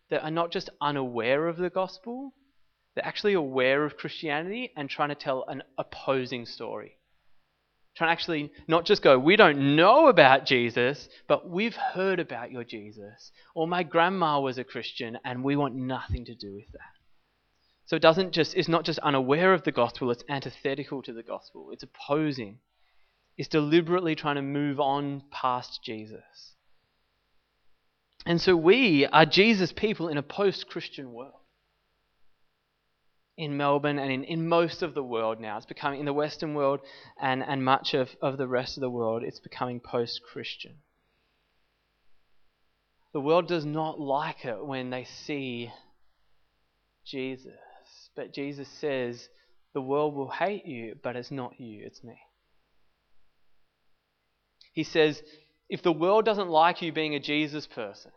that 0.10 0.24
are 0.24 0.32
not 0.32 0.52
just 0.52 0.70
unaware 0.82 1.48
of 1.48 1.58
the 1.58 1.70
gospel, 1.70 2.34
they're 2.96 3.06
actually 3.06 3.34
aware 3.34 3.86
of 3.86 3.98
Christianity 3.98 4.72
and 4.76 4.90
trying 4.90 5.10
to 5.10 5.16
tell 5.16 5.46
an 5.48 5.64
opposing 5.78 6.46
story. 6.46 6.98
Trying 7.96 8.10
to 8.10 8.12
actually 8.12 8.52
not 8.68 8.86
just 8.86 9.02
go, 9.02 9.18
we 9.18 9.36
don't 9.36 9.76
know 9.76 10.08
about 10.08 10.46
Jesus, 10.46 11.10
but 11.28 11.50
we've 11.50 11.76
heard 11.76 12.20
about 12.20 12.52
your 12.52 12.64
Jesus. 12.64 13.32
Or 13.54 13.68
my 13.68 13.84
grandma 13.84 14.40
was 14.40 14.58
a 14.58 14.64
Christian 14.64 15.18
and 15.26 15.44
we 15.44 15.56
want 15.56 15.76
nothing 15.76 16.26
to 16.26 16.36
do 16.36 16.54
with 16.54 16.72
that. 16.72 16.80
So 17.86 17.96
it 17.98 18.02
doesn't 18.02 18.32
just 18.32 18.56
it's 18.56 18.70
not 18.70 18.86
just 18.86 19.00
unaware 19.00 19.54
of 19.54 19.64
the 19.64 19.72
gospel, 19.74 20.12
it's 20.12 20.24
antithetical 20.30 21.02
to 21.04 21.14
the 21.14 21.24
gospel. 21.24 21.72
It's 21.72 21.84
opposing. 21.84 22.60
It's 23.38 23.50
deliberately 23.50 24.16
trying 24.16 24.36
to 24.36 24.42
move 24.42 24.80
on 24.80 25.24
past 25.32 25.82
Jesus. 25.84 26.54
And 28.26 28.40
so 28.40 28.56
we 28.56 29.06
are 29.08 29.26
Jesus 29.26 29.74
people 29.74 30.08
in 30.08 30.18
a 30.18 30.24
post-Christian 30.24 31.12
world 31.12 31.41
in 33.42 33.58
Melbourne 33.58 33.98
and 33.98 34.12
in, 34.12 34.24
in 34.24 34.48
most 34.48 34.84
of 34.84 34.94
the 34.94 35.04
world 35.04 35.40
now. 35.40 35.58
It's 35.58 35.66
becoming, 35.66 36.00
in 36.00 36.06
the 36.06 36.14
Western 36.14 36.54
world 36.54 36.80
and, 37.20 37.42
and 37.44 37.66
much 37.66 37.96
of, 37.96 38.10
of 38.22 38.38
the 38.38 38.48
rest 38.48 38.78
of 38.78 38.82
the 38.82 38.90
world, 38.90 39.24
it's 39.24 39.40
becoming 39.40 39.80
post 39.80 40.22
Christian. 40.32 40.76
The 43.14 43.20
world 43.20 43.48
does 43.48 43.66
not 43.66 44.00
like 44.00 44.46
it 44.46 44.64
when 44.64 44.92
they 44.92 45.06
see 45.06 45.72
Jesus. 47.04 47.52
But 48.16 48.32
Jesus 48.32 48.68
says, 48.80 49.28
the 49.74 49.82
world 49.82 50.14
will 50.14 50.30
hate 50.30 50.68
you, 50.68 50.96
but 51.02 51.16
it's 51.16 51.32
not 51.32 51.60
you, 51.60 51.82
it's 51.84 52.04
me. 52.04 52.20
He 54.72 54.84
says, 54.84 55.20
if 55.68 55.82
the 55.82 55.92
world 55.92 56.26
doesn't 56.26 56.50
like 56.50 56.84
you 56.84 56.92
being 56.92 57.16
a 57.16 57.20
Jesus 57.20 57.66
person, 57.66 58.12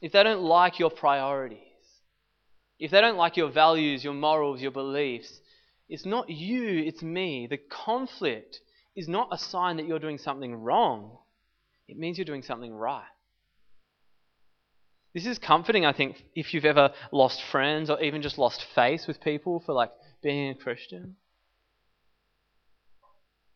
if 0.00 0.12
they 0.12 0.22
don't 0.22 0.42
like 0.42 0.78
your 0.78 0.90
priorities, 0.90 1.71
if 2.78 2.90
they 2.90 3.00
don't 3.00 3.16
like 3.16 3.36
your 3.36 3.50
values, 3.50 4.02
your 4.04 4.14
morals, 4.14 4.60
your 4.60 4.70
beliefs, 4.70 5.40
it's 5.88 6.06
not 6.06 6.30
you, 6.30 6.82
it's 6.84 7.02
me. 7.02 7.46
The 7.46 7.58
conflict 7.58 8.60
is 8.96 9.08
not 9.08 9.28
a 9.30 9.38
sign 9.38 9.76
that 9.76 9.86
you're 9.86 9.98
doing 9.98 10.18
something 10.18 10.54
wrong, 10.54 11.18
it 11.88 11.98
means 11.98 12.18
you're 12.18 12.24
doing 12.24 12.42
something 12.42 12.74
right. 12.74 13.04
This 15.14 15.26
is 15.26 15.38
comforting, 15.38 15.84
I 15.84 15.92
think, 15.92 16.24
if 16.34 16.54
you've 16.54 16.64
ever 16.64 16.92
lost 17.10 17.42
friends 17.42 17.90
or 17.90 18.00
even 18.00 18.22
just 18.22 18.38
lost 18.38 18.64
face 18.74 19.06
with 19.06 19.20
people 19.20 19.60
for 19.60 19.74
like 19.74 19.90
being 20.22 20.50
a 20.50 20.54
Christian. 20.54 21.16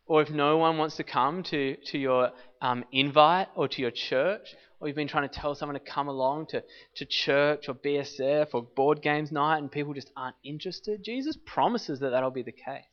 Or 0.07 0.23
if 0.23 0.31
no 0.31 0.59
one 0.59 0.77
wants 0.77 0.97
to 0.97 1.05
come 1.05 1.43
to, 1.45 1.77
to 1.87 1.99
your 1.99 2.31
um, 2.61 2.85
invite 2.93 3.49
or 3.57 3.69
to 3.69 3.81
your 3.81 3.91
church, 3.91 4.55
or 4.81 4.89
you've 4.89 4.97
been 4.97 5.09
trying 5.09 5.29
to 5.29 5.35
tell 5.35 5.55
someone 5.55 5.75
to 5.75 5.81
come 5.81 6.09
along 6.09 6.47
to, 6.47 6.63
to 6.97 7.05
church 7.05 7.69
or 7.69 7.75
BSF 7.75 8.49
or 8.53 8.63
board 8.63 9.01
games 9.01 9.33
night 9.33 9.59
and 9.59 9.71
people 9.71 9.95
just 9.95 10.11
aren't 10.17 10.37
interested, 10.45 11.03
Jesus 11.03 11.37
promises 11.47 12.01
that 12.01 12.11
that'll 12.11 12.31
be 12.31 12.43
the 12.43 12.53
case. 12.53 12.85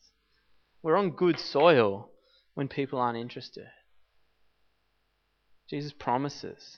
We're 0.82 0.98
on 0.98 1.12
good 1.12 1.40
soil 1.40 2.10
when 2.54 2.68
people 2.68 3.00
aren't 3.00 3.18
interested. 3.18 3.68
Jesus 5.70 5.94
promises 5.94 6.78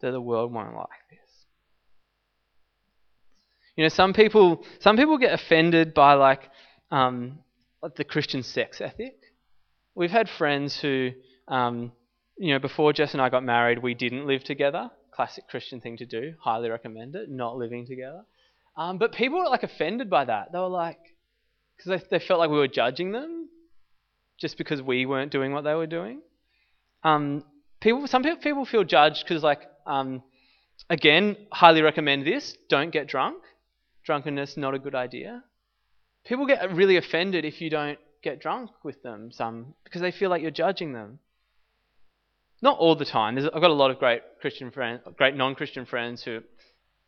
that 0.00 0.12
the 0.12 0.20
world 0.20 0.52
won't 0.52 0.74
like 0.74 0.88
this. 1.10 1.18
You 3.76 3.84
know, 3.84 3.88
some 3.88 4.12
people 4.12 4.64
some 4.80 4.96
people 4.96 5.18
get 5.18 5.32
offended 5.32 5.94
by 5.94 6.14
like 6.14 6.50
um, 6.90 7.38
the 7.96 8.04
Christian 8.04 8.42
sex 8.42 8.80
ethic. 8.80 9.16
We've 9.94 10.10
had 10.10 10.28
friends 10.28 10.78
who 10.78 11.12
um, 11.48 11.92
you 12.40 12.54
know, 12.54 12.58
before 12.58 12.94
Jess 12.94 13.12
and 13.12 13.20
I 13.20 13.28
got 13.28 13.44
married, 13.44 13.80
we 13.80 13.92
didn't 13.92 14.26
live 14.26 14.42
together. 14.42 14.90
Classic 15.12 15.46
Christian 15.46 15.78
thing 15.82 15.98
to 15.98 16.06
do. 16.06 16.32
Highly 16.40 16.70
recommend 16.70 17.14
it. 17.14 17.28
Not 17.30 17.58
living 17.58 17.86
together. 17.86 18.22
Um, 18.78 18.96
but 18.96 19.12
people 19.12 19.38
were 19.38 19.50
like 19.50 19.62
offended 19.62 20.08
by 20.08 20.24
that. 20.24 20.50
They 20.50 20.58
were 20.58 20.68
like, 20.68 20.98
because 21.76 22.00
they, 22.00 22.18
they 22.18 22.24
felt 22.24 22.40
like 22.40 22.48
we 22.48 22.56
were 22.56 22.66
judging 22.66 23.12
them 23.12 23.50
just 24.38 24.56
because 24.56 24.80
we 24.80 25.04
weren't 25.04 25.30
doing 25.30 25.52
what 25.52 25.64
they 25.64 25.74
were 25.74 25.86
doing. 25.86 26.22
Um, 27.04 27.44
people, 27.80 28.06
some 28.06 28.22
people 28.22 28.64
feel 28.64 28.84
judged 28.84 29.22
because, 29.22 29.42
like, 29.42 29.60
um, 29.86 30.22
again, 30.88 31.36
highly 31.52 31.82
recommend 31.82 32.26
this. 32.26 32.56
Don't 32.70 32.90
get 32.90 33.06
drunk. 33.06 33.42
Drunkenness 34.06 34.56
not 34.56 34.72
a 34.72 34.78
good 34.78 34.94
idea. 34.94 35.44
People 36.24 36.46
get 36.46 36.72
really 36.72 36.96
offended 36.96 37.44
if 37.44 37.60
you 37.60 37.68
don't 37.68 37.98
get 38.22 38.40
drunk 38.40 38.70
with 38.82 39.02
them. 39.02 39.30
Some 39.30 39.74
because 39.84 40.00
they 40.00 40.10
feel 40.10 40.30
like 40.30 40.40
you're 40.40 40.50
judging 40.50 40.94
them. 40.94 41.18
Not 42.62 42.78
all 42.78 42.94
the 42.94 43.04
time. 43.04 43.34
There's, 43.34 43.46
I've 43.46 43.60
got 43.60 43.70
a 43.70 43.74
lot 43.74 43.90
of 43.90 43.98
great 43.98 44.22
Christian 44.40 44.70
friends, 44.70 45.00
great 45.16 45.34
non-Christian 45.34 45.86
friends 45.86 46.22
who 46.22 46.36
are 46.36 46.42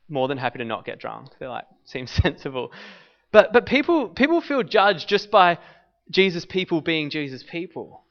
more 0.09 0.28
than 0.28 0.38
happy 0.38 0.59
to 0.59 0.64
not 0.64 0.85
get 0.85 0.99
drunk. 0.99 1.30
They're 1.38 1.49
like 1.49 1.66
seem 1.85 2.06
sensible. 2.06 2.73
But 3.30 3.52
but 3.52 3.66
people 3.66 4.09
people 4.09 4.40
feel 4.40 4.62
judged 4.62 5.09
just 5.09 5.30
by 5.30 5.59
Jesus 6.11 6.44
people 6.44 6.80
being 6.80 7.11
Jesus 7.11 7.42
people, 7.42 8.04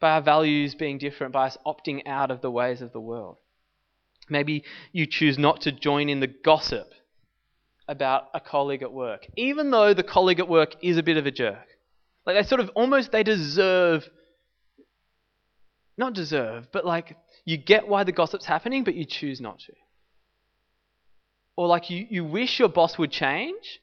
by 0.00 0.12
our 0.12 0.22
values 0.22 0.74
being 0.74 0.98
different, 0.98 1.32
by 1.32 1.46
us 1.46 1.58
opting 1.66 2.06
out 2.06 2.30
of 2.30 2.40
the 2.40 2.50
ways 2.50 2.80
of 2.80 2.92
the 2.92 3.00
world. 3.00 3.36
Maybe 4.30 4.64
you 4.92 5.06
choose 5.06 5.38
not 5.38 5.62
to 5.62 5.72
join 5.72 6.08
in 6.08 6.20
the 6.20 6.26
gossip 6.26 6.92
about 7.86 8.24
a 8.34 8.40
colleague 8.40 8.82
at 8.82 8.92
work, 8.92 9.26
even 9.36 9.70
though 9.70 9.94
the 9.94 10.02
colleague 10.02 10.38
at 10.38 10.48
work 10.48 10.74
is 10.82 10.98
a 10.98 11.02
bit 11.02 11.16
of 11.16 11.26
a 11.26 11.30
jerk. 11.30 11.66
Like 12.26 12.36
they 12.36 12.46
sort 12.46 12.60
of 12.60 12.70
almost 12.74 13.10
they 13.10 13.22
deserve 13.22 14.08
not 15.98 16.14
deserve, 16.14 16.68
but 16.72 16.86
like 16.86 17.16
you 17.44 17.56
get 17.56 17.88
why 17.88 18.04
the 18.04 18.12
gossip's 18.12 18.46
happening, 18.46 18.84
but 18.84 18.94
you 18.94 19.04
choose 19.04 19.40
not 19.40 19.58
to. 19.60 19.72
Or 21.56 21.66
like 21.66 21.90
you, 21.90 22.06
you 22.08 22.24
wish 22.24 22.58
your 22.58 22.68
boss 22.68 22.96
would 22.98 23.10
change, 23.10 23.80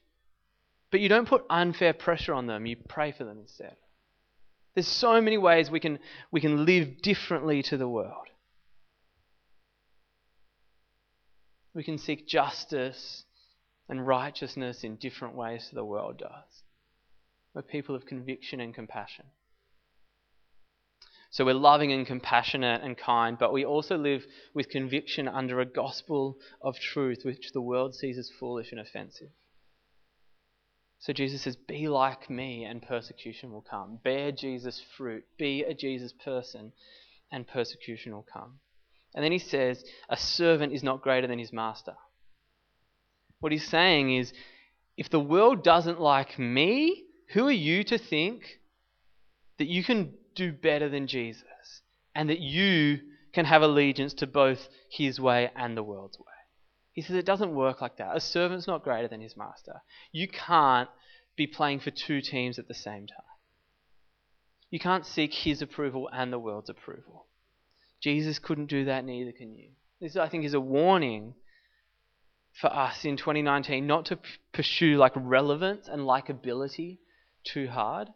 but 0.90 1.00
you 1.00 1.08
don't 1.08 1.28
put 1.28 1.44
unfair 1.50 1.92
pressure 1.92 2.32
on 2.32 2.46
them, 2.46 2.64
you 2.64 2.76
pray 2.76 3.12
for 3.12 3.24
them 3.24 3.38
instead. 3.38 3.76
There's 4.74 4.86
so 4.86 5.20
many 5.20 5.38
ways 5.38 5.70
we 5.70 5.80
can, 5.80 5.98
we 6.30 6.40
can 6.40 6.64
live 6.64 7.02
differently 7.02 7.62
to 7.64 7.76
the 7.76 7.88
world. 7.88 8.28
We 11.74 11.84
can 11.84 11.98
seek 11.98 12.26
justice 12.26 13.24
and 13.88 14.06
righteousness 14.06 14.84
in 14.84 14.96
different 14.96 15.34
ways 15.34 15.68
to 15.68 15.74
the 15.74 15.84
world 15.84 16.18
does. 16.18 16.62
We're 17.54 17.62
people 17.62 17.94
of 17.94 18.06
conviction 18.06 18.60
and 18.60 18.74
compassion. 18.74 19.26
So 21.36 21.44
we're 21.44 21.52
loving 21.52 21.92
and 21.92 22.06
compassionate 22.06 22.80
and 22.82 22.96
kind, 22.96 23.36
but 23.38 23.52
we 23.52 23.62
also 23.62 23.98
live 23.98 24.24
with 24.54 24.70
conviction 24.70 25.28
under 25.28 25.60
a 25.60 25.66
gospel 25.66 26.38
of 26.62 26.80
truth 26.80 27.26
which 27.26 27.52
the 27.52 27.60
world 27.60 27.94
sees 27.94 28.16
as 28.16 28.30
foolish 28.40 28.72
and 28.72 28.80
offensive. 28.80 29.28
So 30.98 31.12
Jesus 31.12 31.42
says, 31.42 31.54
Be 31.54 31.88
like 31.88 32.30
me, 32.30 32.64
and 32.64 32.80
persecution 32.80 33.52
will 33.52 33.60
come. 33.60 33.98
Bear 34.02 34.32
Jesus' 34.32 34.82
fruit. 34.96 35.26
Be 35.36 35.62
a 35.62 35.74
Jesus 35.74 36.14
person, 36.14 36.72
and 37.30 37.46
persecution 37.46 38.14
will 38.14 38.26
come. 38.32 38.60
And 39.14 39.22
then 39.22 39.32
he 39.32 39.38
says, 39.38 39.84
A 40.08 40.16
servant 40.16 40.72
is 40.72 40.82
not 40.82 41.02
greater 41.02 41.26
than 41.26 41.38
his 41.38 41.52
master. 41.52 41.96
What 43.40 43.52
he's 43.52 43.68
saying 43.68 44.16
is, 44.16 44.32
if 44.96 45.10
the 45.10 45.20
world 45.20 45.62
doesn't 45.62 46.00
like 46.00 46.38
me, 46.38 47.04
who 47.34 47.46
are 47.46 47.52
you 47.52 47.84
to 47.84 47.98
think 47.98 48.58
that 49.58 49.68
you 49.68 49.84
can 49.84 50.14
do 50.36 50.52
better 50.52 50.88
than 50.88 51.08
Jesus 51.08 51.82
and 52.14 52.30
that 52.30 52.38
you 52.38 53.00
can 53.32 53.44
have 53.44 53.62
allegiance 53.62 54.14
to 54.14 54.26
both 54.26 54.68
his 54.88 55.18
way 55.18 55.50
and 55.56 55.76
the 55.76 55.82
world's 55.82 56.18
way? 56.18 56.24
He 56.92 57.02
says 57.02 57.16
it 57.16 57.26
doesn't 57.26 57.54
work 57.54 57.80
like 57.80 57.96
that. 57.96 58.16
A 58.16 58.20
servant's 58.20 58.66
not 58.66 58.84
greater 58.84 59.08
than 59.08 59.20
his 59.20 59.36
master. 59.36 59.82
You 60.12 60.28
can't 60.28 60.88
be 61.36 61.46
playing 61.46 61.80
for 61.80 61.90
two 61.90 62.20
teams 62.20 62.58
at 62.58 62.68
the 62.68 62.74
same 62.74 63.06
time. 63.06 63.18
You 64.70 64.78
can't 64.78 65.04
seek 65.04 65.32
his 65.32 65.60
approval 65.60 66.08
and 66.12 66.32
the 66.32 66.38
world's 66.38 66.70
approval. 66.70 67.26
Jesus 68.00 68.38
couldn't 68.38 68.66
do 68.66 68.84
that, 68.86 69.04
neither 69.04 69.32
can 69.32 69.54
you. 69.54 69.70
This, 70.00 70.16
I 70.16 70.28
think, 70.28 70.44
is 70.44 70.54
a 70.54 70.60
warning 70.60 71.34
for 72.60 72.72
us 72.72 73.04
in 73.04 73.16
2019 73.16 73.86
not 73.86 74.06
to 74.06 74.16
p- 74.16 74.28
pursue 74.52 74.96
like 74.96 75.12
relevance 75.14 75.88
and 75.88 76.02
likability 76.02 76.98
too 77.44 77.68
hard, 77.68 78.08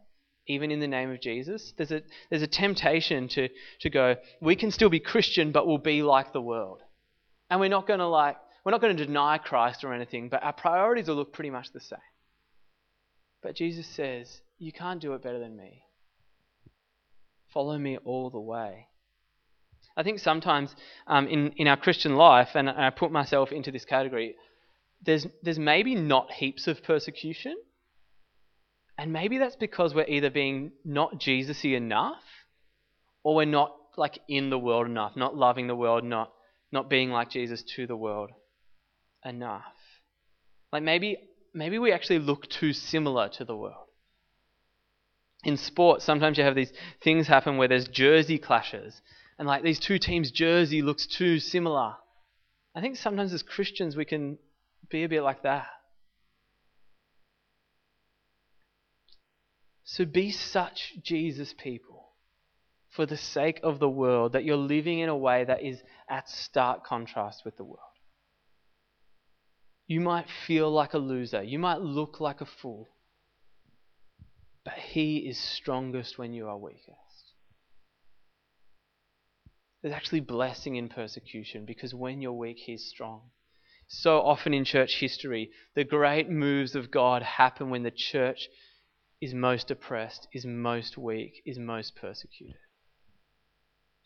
even 0.51 0.71
in 0.71 0.81
the 0.81 0.89
name 0.89 1.11
of 1.11 1.21
Jesus. 1.21 1.73
There's 1.77 1.93
a, 1.93 2.03
there's 2.29 2.43
a 2.43 2.47
temptation 2.47 3.29
to, 3.29 3.49
to 3.81 3.91
go, 3.91 4.17
we 4.41 4.57
can 4.57 4.71
still 4.71 4.91
be 4.91 5.01
Christian, 5.01 5.53
but 5.53 5.67
we'll 5.67 5.79
be 5.79 6.03
like 6.03 6.33
the 6.33 6.41
world. 6.41 6.83
And 7.49 7.61
we're 7.61 7.69
not 7.69 7.87
going 7.87 8.01
to 8.01 8.07
like, 8.07 8.37
we're 8.65 8.73
not 8.73 8.81
going 8.81 8.97
to 8.97 9.07
deny 9.07 9.39
Christ 9.39 9.85
or 9.85 9.95
anything, 9.95 10.29
but 10.29 10.43
our 10.43 10.53
priorities 10.53 11.09
will 11.09 11.17
look 11.17 11.33
pretty 11.33 11.51
much 11.51 11.73
the 11.73 11.81
same. 11.81 11.99
But 13.43 13.57
Jesus 13.57 13.87
says, 13.87 14.41
you 14.59 14.73
can't 14.73 15.01
do 15.01 15.15
it 15.15 15.23
better 15.23 15.39
than 15.39 15.57
me. 15.57 15.83
Follow 17.55 17.79
me 17.79 17.97
all 18.05 18.31
the 18.31 18.41
way. 18.41 18.89
I 19.97 20.03
think 20.03 20.19
sometimes 20.19 20.75
um, 21.07 21.27
in, 21.27 21.53
in 21.57 21.67
our 21.67 21.77
Christian 21.77 22.17
life, 22.17 22.51
and 22.55 22.69
I 22.71 22.91
put 22.91 23.11
myself 23.11 23.51
into 23.51 23.71
this 23.71 23.85
category, 23.85 24.35
there's, 25.05 25.27
there's 25.43 25.59
maybe 25.59 25.95
not 25.95 26.31
heaps 26.31 26.67
of 26.67 26.83
persecution. 26.83 27.57
And 29.01 29.15
maybe 29.15 29.39
that's 29.39 29.57
because 29.57 29.95
we're 29.95 30.05
either 30.05 30.29
being 30.29 30.73
not 30.85 31.19
Jesus 31.19 31.65
y 31.65 31.71
enough, 31.71 32.23
or 33.25 33.35
we're 33.35 33.47
not 33.47 33.75
like 33.97 34.19
in 34.29 34.51
the 34.51 34.59
world 34.59 34.87
enough, 34.87 35.17
not 35.17 35.35
loving 35.35 35.69
the 35.69 35.75
world, 35.75 36.05
not, 36.05 36.31
not 36.71 36.91
being 36.91 37.09
like 37.09 37.31
Jesus 37.31 37.63
to 37.77 37.87
the 37.87 37.97
world 37.97 38.29
enough. 39.25 39.73
Like 40.71 40.83
maybe, 40.83 41.17
maybe 41.55 41.79
we 41.79 41.93
actually 41.93 42.19
look 42.19 42.47
too 42.51 42.75
similar 42.75 43.31
to 43.31 43.45
the 43.47 43.57
world. 43.57 43.87
In 45.45 45.57
sport, 45.57 46.03
sometimes 46.03 46.37
you 46.37 46.45
have 46.45 46.55
these 46.55 46.73
things 47.03 47.27
happen 47.27 47.57
where 47.57 47.69
there's 47.69 47.89
jersey 47.89 48.37
clashes 48.37 49.01
and 49.39 49.49
like 49.49 49.63
these 49.63 49.81
two 49.81 49.99
teams' 49.99 50.31
jersey 50.31 50.83
looks 50.83 51.07
too 51.07 51.39
similar. 51.39 51.95
I 52.77 52.83
think 52.83 52.99
sometimes 52.99 53.33
as 53.33 53.43
Christians 53.43 53.97
we 53.97 54.05
can 54.05 54.37
be 54.91 55.05
a 55.05 55.09
bit 55.09 55.23
like 55.23 55.43
that. 55.45 55.69
So 59.91 60.05
be 60.05 60.31
such 60.31 60.95
Jesus 61.03 61.53
people 61.53 62.13
for 62.91 63.07
the 63.07 63.17
sake 63.17 63.59
of 63.65 63.81
the 63.81 63.89
world 63.89 64.35
that 64.35 64.45
you're 64.45 64.57
living 64.57 65.01
in 65.01 65.09
a 65.09 65.17
way 65.17 65.43
that 65.43 65.65
is 65.65 65.83
at 66.09 66.29
stark 66.29 66.87
contrast 66.87 67.45
with 67.45 67.57
the 67.57 67.65
world. 67.65 67.81
You 69.89 69.99
might 69.99 70.31
feel 70.47 70.71
like 70.71 70.95
a 70.95 70.99
loser, 70.99 71.43
you 71.43 71.59
might 71.59 71.81
look 71.81 72.21
like 72.21 72.41
a 72.41 72.47
fool, 72.47 72.89
but 74.65 74.75
He 74.75 75.29
is 75.29 75.37
strongest 75.37 76.19
when 76.19 76.35
you 76.35 76.47
are 76.47 76.57
weakest. 76.57 77.33
There's 79.83 79.93
actually 79.93 80.21
blessing 80.21 80.77
in 80.77 80.89
persecution 80.89 81.65
because 81.65 81.93
when 81.93 82.23
you're 82.23 82.33
weak, 82.33 82.59
He's 82.59 82.85
strong. 82.85 83.23
So 83.89 84.21
often 84.21 84.55
in 84.55 84.65
church 84.65 85.01
history, 85.01 85.51
the 85.75 85.83
great 85.83 86.31
moves 86.31 86.77
of 86.77 86.93
God 86.93 87.25
happen 87.25 87.71
when 87.71 87.83
the 87.83 87.91
church 87.91 88.49
is 89.21 89.35
most 89.35 89.71
oppressed, 89.71 90.29
is 90.33 90.45
most 90.45 90.97
weak, 90.97 91.43
is 91.45 91.59
most 91.59 91.95
persecuted. 91.97 92.57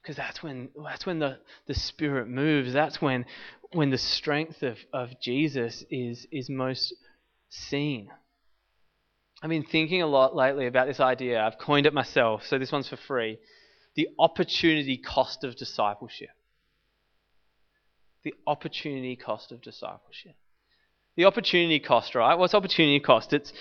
Because 0.02 0.16
that's 0.16 0.42
when 0.42 0.68
that's 0.84 1.06
when 1.06 1.18
the, 1.18 1.38
the 1.66 1.74
Spirit 1.74 2.28
moves. 2.28 2.72
That's 2.72 3.00
when 3.00 3.24
when 3.72 3.90
the 3.90 3.98
strength 3.98 4.62
of, 4.62 4.76
of 4.92 5.20
Jesus 5.20 5.84
is 5.90 6.26
is 6.30 6.50
most 6.50 6.94
seen. 7.48 8.10
I've 9.42 9.50
been 9.50 9.64
thinking 9.64 10.02
a 10.02 10.06
lot 10.06 10.34
lately 10.34 10.66
about 10.66 10.86
this 10.86 11.00
idea. 11.00 11.42
I've 11.42 11.58
coined 11.58 11.86
it 11.86 11.94
myself, 11.94 12.44
so 12.46 12.58
this 12.58 12.72
one's 12.72 12.88
for 12.88 12.96
free 12.96 13.38
the 13.94 14.08
opportunity 14.18 14.96
cost 14.96 15.44
of 15.44 15.56
discipleship. 15.56 16.30
The 18.24 18.34
opportunity 18.46 19.16
cost 19.16 19.52
of 19.52 19.62
discipleship. 19.62 20.34
The 21.16 21.26
opportunity 21.26 21.78
cost, 21.78 22.14
right? 22.14 22.34
What's 22.34 22.54
opportunity 22.54 22.98
cost? 22.98 23.32
It's 23.32 23.52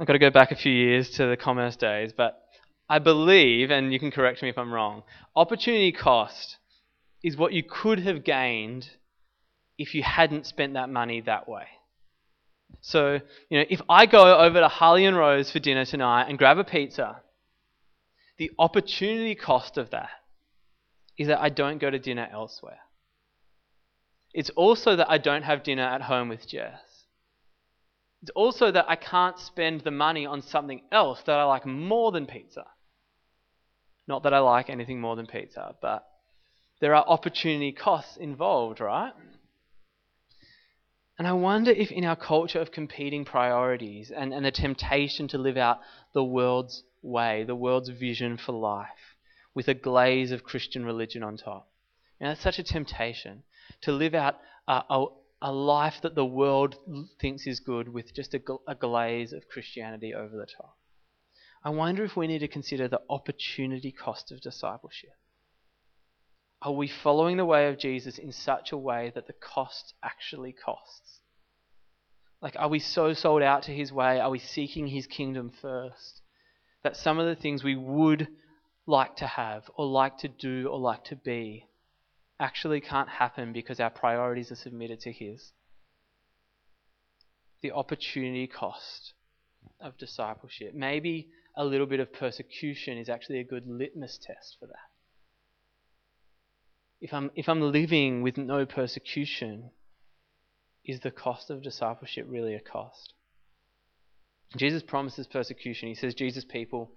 I've 0.00 0.06
got 0.06 0.14
to 0.14 0.18
go 0.18 0.30
back 0.30 0.50
a 0.50 0.56
few 0.56 0.72
years 0.72 1.10
to 1.10 1.26
the 1.26 1.36
commerce 1.36 1.76
days, 1.76 2.14
but 2.16 2.42
I 2.88 2.98
believe, 3.00 3.70
and 3.70 3.92
you 3.92 3.98
can 3.98 4.10
correct 4.10 4.42
me 4.42 4.48
if 4.48 4.56
I'm 4.56 4.72
wrong, 4.72 5.02
opportunity 5.36 5.92
cost 5.92 6.56
is 7.22 7.36
what 7.36 7.52
you 7.52 7.62
could 7.62 7.98
have 7.98 8.24
gained 8.24 8.88
if 9.76 9.94
you 9.94 10.02
hadn't 10.02 10.46
spent 10.46 10.72
that 10.72 10.88
money 10.88 11.20
that 11.20 11.46
way. 11.46 11.66
So, 12.80 13.20
you 13.50 13.58
know, 13.58 13.66
if 13.68 13.82
I 13.90 14.06
go 14.06 14.38
over 14.38 14.60
to 14.60 14.68
Harley 14.68 15.04
and 15.04 15.18
Rose 15.18 15.50
for 15.50 15.58
dinner 15.58 15.84
tonight 15.84 16.30
and 16.30 16.38
grab 16.38 16.56
a 16.56 16.64
pizza, 16.64 17.20
the 18.38 18.50
opportunity 18.58 19.34
cost 19.34 19.76
of 19.76 19.90
that 19.90 20.08
is 21.18 21.28
that 21.28 21.42
I 21.42 21.50
don't 21.50 21.76
go 21.76 21.90
to 21.90 21.98
dinner 21.98 22.26
elsewhere. 22.32 22.78
It's 24.32 24.48
also 24.50 24.96
that 24.96 25.10
I 25.10 25.18
don't 25.18 25.42
have 25.42 25.62
dinner 25.62 25.82
at 25.82 26.00
home 26.00 26.30
with 26.30 26.48
Jess. 26.48 26.89
It's 28.22 28.30
also 28.34 28.70
that 28.70 28.86
I 28.88 28.96
can't 28.96 29.38
spend 29.38 29.80
the 29.80 29.90
money 29.90 30.26
on 30.26 30.42
something 30.42 30.82
else 30.92 31.22
that 31.22 31.38
I 31.38 31.44
like 31.44 31.64
more 31.64 32.12
than 32.12 32.26
pizza. 32.26 32.64
Not 34.06 34.24
that 34.24 34.34
I 34.34 34.40
like 34.40 34.68
anything 34.68 35.00
more 35.00 35.16
than 35.16 35.26
pizza, 35.26 35.74
but 35.80 36.06
there 36.80 36.94
are 36.94 37.04
opportunity 37.06 37.72
costs 37.72 38.16
involved, 38.16 38.80
right? 38.80 39.12
And 41.18 41.28
I 41.28 41.32
wonder 41.32 41.70
if 41.70 41.90
in 41.90 42.04
our 42.04 42.16
culture 42.16 42.60
of 42.60 42.72
competing 42.72 43.24
priorities 43.24 44.10
and, 44.10 44.32
and 44.32 44.44
the 44.44 44.50
temptation 44.50 45.28
to 45.28 45.38
live 45.38 45.58
out 45.58 45.80
the 46.14 46.24
world's 46.24 46.82
way, 47.02 47.44
the 47.44 47.54
world's 47.54 47.90
vision 47.90 48.38
for 48.38 48.52
life, 48.52 49.16
with 49.54 49.68
a 49.68 49.74
glaze 49.74 50.32
of 50.32 50.44
Christian 50.44 50.84
religion 50.84 51.22
on 51.22 51.36
top. 51.36 51.68
You 52.18 52.26
know, 52.26 52.34
such 52.34 52.58
a 52.58 52.62
temptation 52.62 53.42
to 53.82 53.92
live 53.92 54.14
out 54.14 54.36
a, 54.66 54.82
a, 54.88 55.06
a, 55.42 55.52
life 55.52 56.00
that 56.02 56.14
the 56.14 56.24
world 56.24 56.76
thinks 57.20 57.46
is 57.46 57.60
good 57.60 57.88
with 57.88 58.14
just 58.14 58.34
a, 58.34 58.40
a 58.66 58.74
glaze 58.74 59.32
of 59.32 59.48
Christianity 59.48 60.14
over 60.14 60.36
the 60.36 60.46
top. 60.46 60.76
I 61.62 61.70
wonder 61.70 62.04
if 62.04 62.16
we 62.16 62.26
need 62.26 62.38
to 62.40 62.48
consider 62.48 62.88
the 62.88 63.02
opportunity 63.08 63.92
cost 63.92 64.32
of 64.32 64.40
discipleship. 64.40 65.14
Are 66.62 66.72
we 66.72 66.88
following 66.88 67.36
the 67.36 67.44
way 67.44 67.68
of 67.68 67.78
Jesus 67.78 68.18
in 68.18 68.32
such 68.32 68.72
a 68.72 68.76
way 68.76 69.12
that 69.14 69.26
the 69.26 69.32
cost 69.32 69.94
actually 70.02 70.52
costs? 70.52 71.20
Like, 72.42 72.56
are 72.58 72.68
we 72.68 72.78
so 72.78 73.12
sold 73.12 73.42
out 73.42 73.64
to 73.64 73.72
his 73.72 73.92
way? 73.92 74.20
Are 74.20 74.30
we 74.30 74.38
seeking 74.38 74.86
his 74.86 75.06
kingdom 75.06 75.50
first? 75.60 76.20
that 76.82 76.96
some 76.96 77.18
of 77.18 77.26
the 77.26 77.40
things 77.40 77.62
we 77.62 77.76
would 77.76 78.28
like 78.86 79.16
to 79.16 79.26
have, 79.26 79.70
or 79.74 79.86
like 79.86 80.18
to 80.18 80.28
do, 80.28 80.68
or 80.68 80.78
like 80.78 81.04
to 81.04 81.16
be, 81.16 81.66
actually 82.40 82.80
can't 82.80 83.08
happen 83.08 83.52
because 83.52 83.78
our 83.78 83.90
priorities 83.90 84.50
are 84.50 84.56
submitted 84.56 85.00
to 85.00 85.12
His. 85.12 85.52
The 87.62 87.72
opportunity 87.72 88.46
cost 88.46 89.12
of 89.80 89.98
discipleship. 89.98 90.74
Maybe 90.74 91.28
a 91.56 91.64
little 91.64 91.86
bit 91.86 92.00
of 92.00 92.12
persecution 92.12 92.96
is 92.96 93.08
actually 93.08 93.38
a 93.38 93.44
good 93.44 93.64
litmus 93.66 94.18
test 94.18 94.56
for 94.58 94.66
that. 94.66 94.88
If 97.00 97.12
I'm, 97.12 97.30
if 97.34 97.48
I'm 97.48 97.60
living 97.60 98.22
with 98.22 98.36
no 98.36 98.66
persecution, 98.66 99.70
is 100.84 101.00
the 101.00 101.10
cost 101.10 101.50
of 101.50 101.62
discipleship 101.62 102.26
really 102.28 102.54
a 102.54 102.60
cost? 102.60 103.14
Jesus 104.56 104.82
promises 104.82 105.26
persecution. 105.26 105.88
He 105.88 105.94
says 105.94 106.14
Jesus' 106.14 106.44
people 106.44 106.90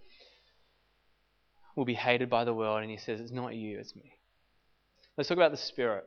will 1.76 1.86
be 1.86 1.94
hated 1.94 2.30
by 2.30 2.44
the 2.44 2.54
world, 2.54 2.82
and 2.82 2.92
he 2.92 2.98
says 2.98 3.20
it's 3.20 3.32
not 3.32 3.56
you, 3.56 3.80
it's 3.80 3.96
me. 3.96 4.14
Let's 5.18 5.30
talk 5.30 5.38
about 5.38 5.52
the 5.52 5.58
Spirit. 5.58 6.06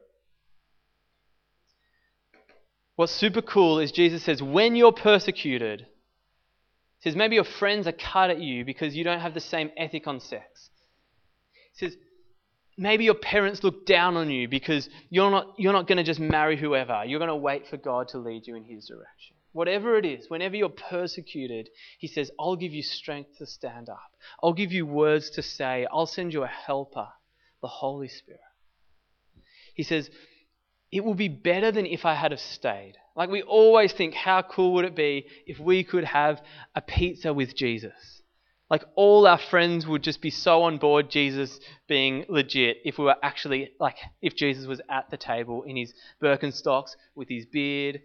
What's 2.96 3.12
super 3.12 3.42
cool 3.42 3.78
is 3.78 3.92
Jesus 3.92 4.24
says, 4.24 4.42
when 4.42 4.74
you're 4.74 4.92
persecuted, 4.92 5.86
he 6.98 7.10
says 7.10 7.16
maybe 7.16 7.34
your 7.34 7.44
friends 7.44 7.86
are 7.86 7.92
cut 7.92 8.30
at 8.30 8.40
you 8.40 8.64
because 8.64 8.96
you 8.96 9.04
don't 9.04 9.20
have 9.20 9.34
the 9.34 9.40
same 9.40 9.70
ethic 9.76 10.06
on 10.06 10.18
sex. 10.18 10.70
He 11.74 11.86
says 11.86 11.96
maybe 12.78 13.04
your 13.04 13.14
parents 13.14 13.62
look 13.62 13.84
down 13.86 14.16
on 14.16 14.30
you 14.30 14.48
because 14.48 14.88
you're 15.10 15.30
not, 15.30 15.54
you're 15.58 15.74
not 15.74 15.86
going 15.86 15.98
to 15.98 16.04
just 16.04 16.20
marry 16.20 16.56
whoever. 16.56 17.04
You're 17.06 17.18
going 17.18 17.28
to 17.28 17.36
wait 17.36 17.68
for 17.68 17.76
God 17.76 18.08
to 18.08 18.18
lead 18.18 18.46
you 18.46 18.56
in 18.56 18.64
His 18.64 18.86
direction 18.86 19.36
whatever 19.56 19.96
it 19.96 20.04
is, 20.04 20.28
whenever 20.28 20.54
you're 20.54 20.68
persecuted, 20.68 21.70
he 21.98 22.06
says, 22.06 22.30
I'll 22.38 22.56
give 22.56 22.74
you 22.74 22.82
strength 22.82 23.38
to 23.38 23.46
stand 23.46 23.88
up. 23.88 24.12
I'll 24.42 24.52
give 24.52 24.70
you 24.70 24.84
words 24.84 25.30
to 25.30 25.42
say. 25.42 25.86
I'll 25.90 26.06
send 26.06 26.34
you 26.34 26.42
a 26.42 26.46
helper, 26.46 27.08
the 27.62 27.68
Holy 27.68 28.08
Spirit. 28.08 28.40
He 29.76 29.82
says, 29.82 30.10
it 30.90 31.04
will 31.04 31.14
be 31.14 31.28
better 31.28 31.70
than 31.70 31.84
if 31.84 32.06
I 32.06 32.14
had 32.14 32.30
have 32.30 32.40
stayed. 32.40 32.94
Like 33.14 33.28
we 33.28 33.42
always 33.42 33.92
think, 33.92 34.14
how 34.14 34.42
cool 34.42 34.72
would 34.74 34.86
it 34.86 34.96
be 34.96 35.26
if 35.46 35.60
we 35.60 35.84
could 35.84 36.04
have 36.04 36.42
a 36.74 36.80
pizza 36.80 37.32
with 37.32 37.54
Jesus? 37.54 38.22
Like 38.70 38.84
all 38.96 39.26
our 39.26 39.38
friends 39.38 39.86
would 39.86 40.02
just 40.02 40.22
be 40.22 40.30
so 40.30 40.62
on 40.62 40.78
board 40.78 41.10
Jesus 41.10 41.60
being 41.86 42.24
legit 42.28 42.78
if 42.84 42.98
we 42.98 43.04
were 43.04 43.16
actually 43.22 43.70
like 43.78 43.96
if 44.22 44.34
Jesus 44.34 44.66
was 44.66 44.80
at 44.88 45.10
the 45.10 45.16
table 45.16 45.62
in 45.62 45.76
his 45.76 45.92
Birkenstocks 46.20 46.96
with 47.14 47.28
his 47.28 47.44
beard. 47.46 48.00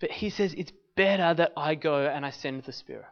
But 0.00 0.10
he 0.10 0.30
says 0.30 0.54
it's 0.54 0.72
better 0.94 1.32
that 1.34 1.52
I 1.56 1.74
go 1.74 2.06
and 2.06 2.24
I 2.24 2.30
send 2.30 2.62
the 2.64 2.72
Spirit. 2.72 3.06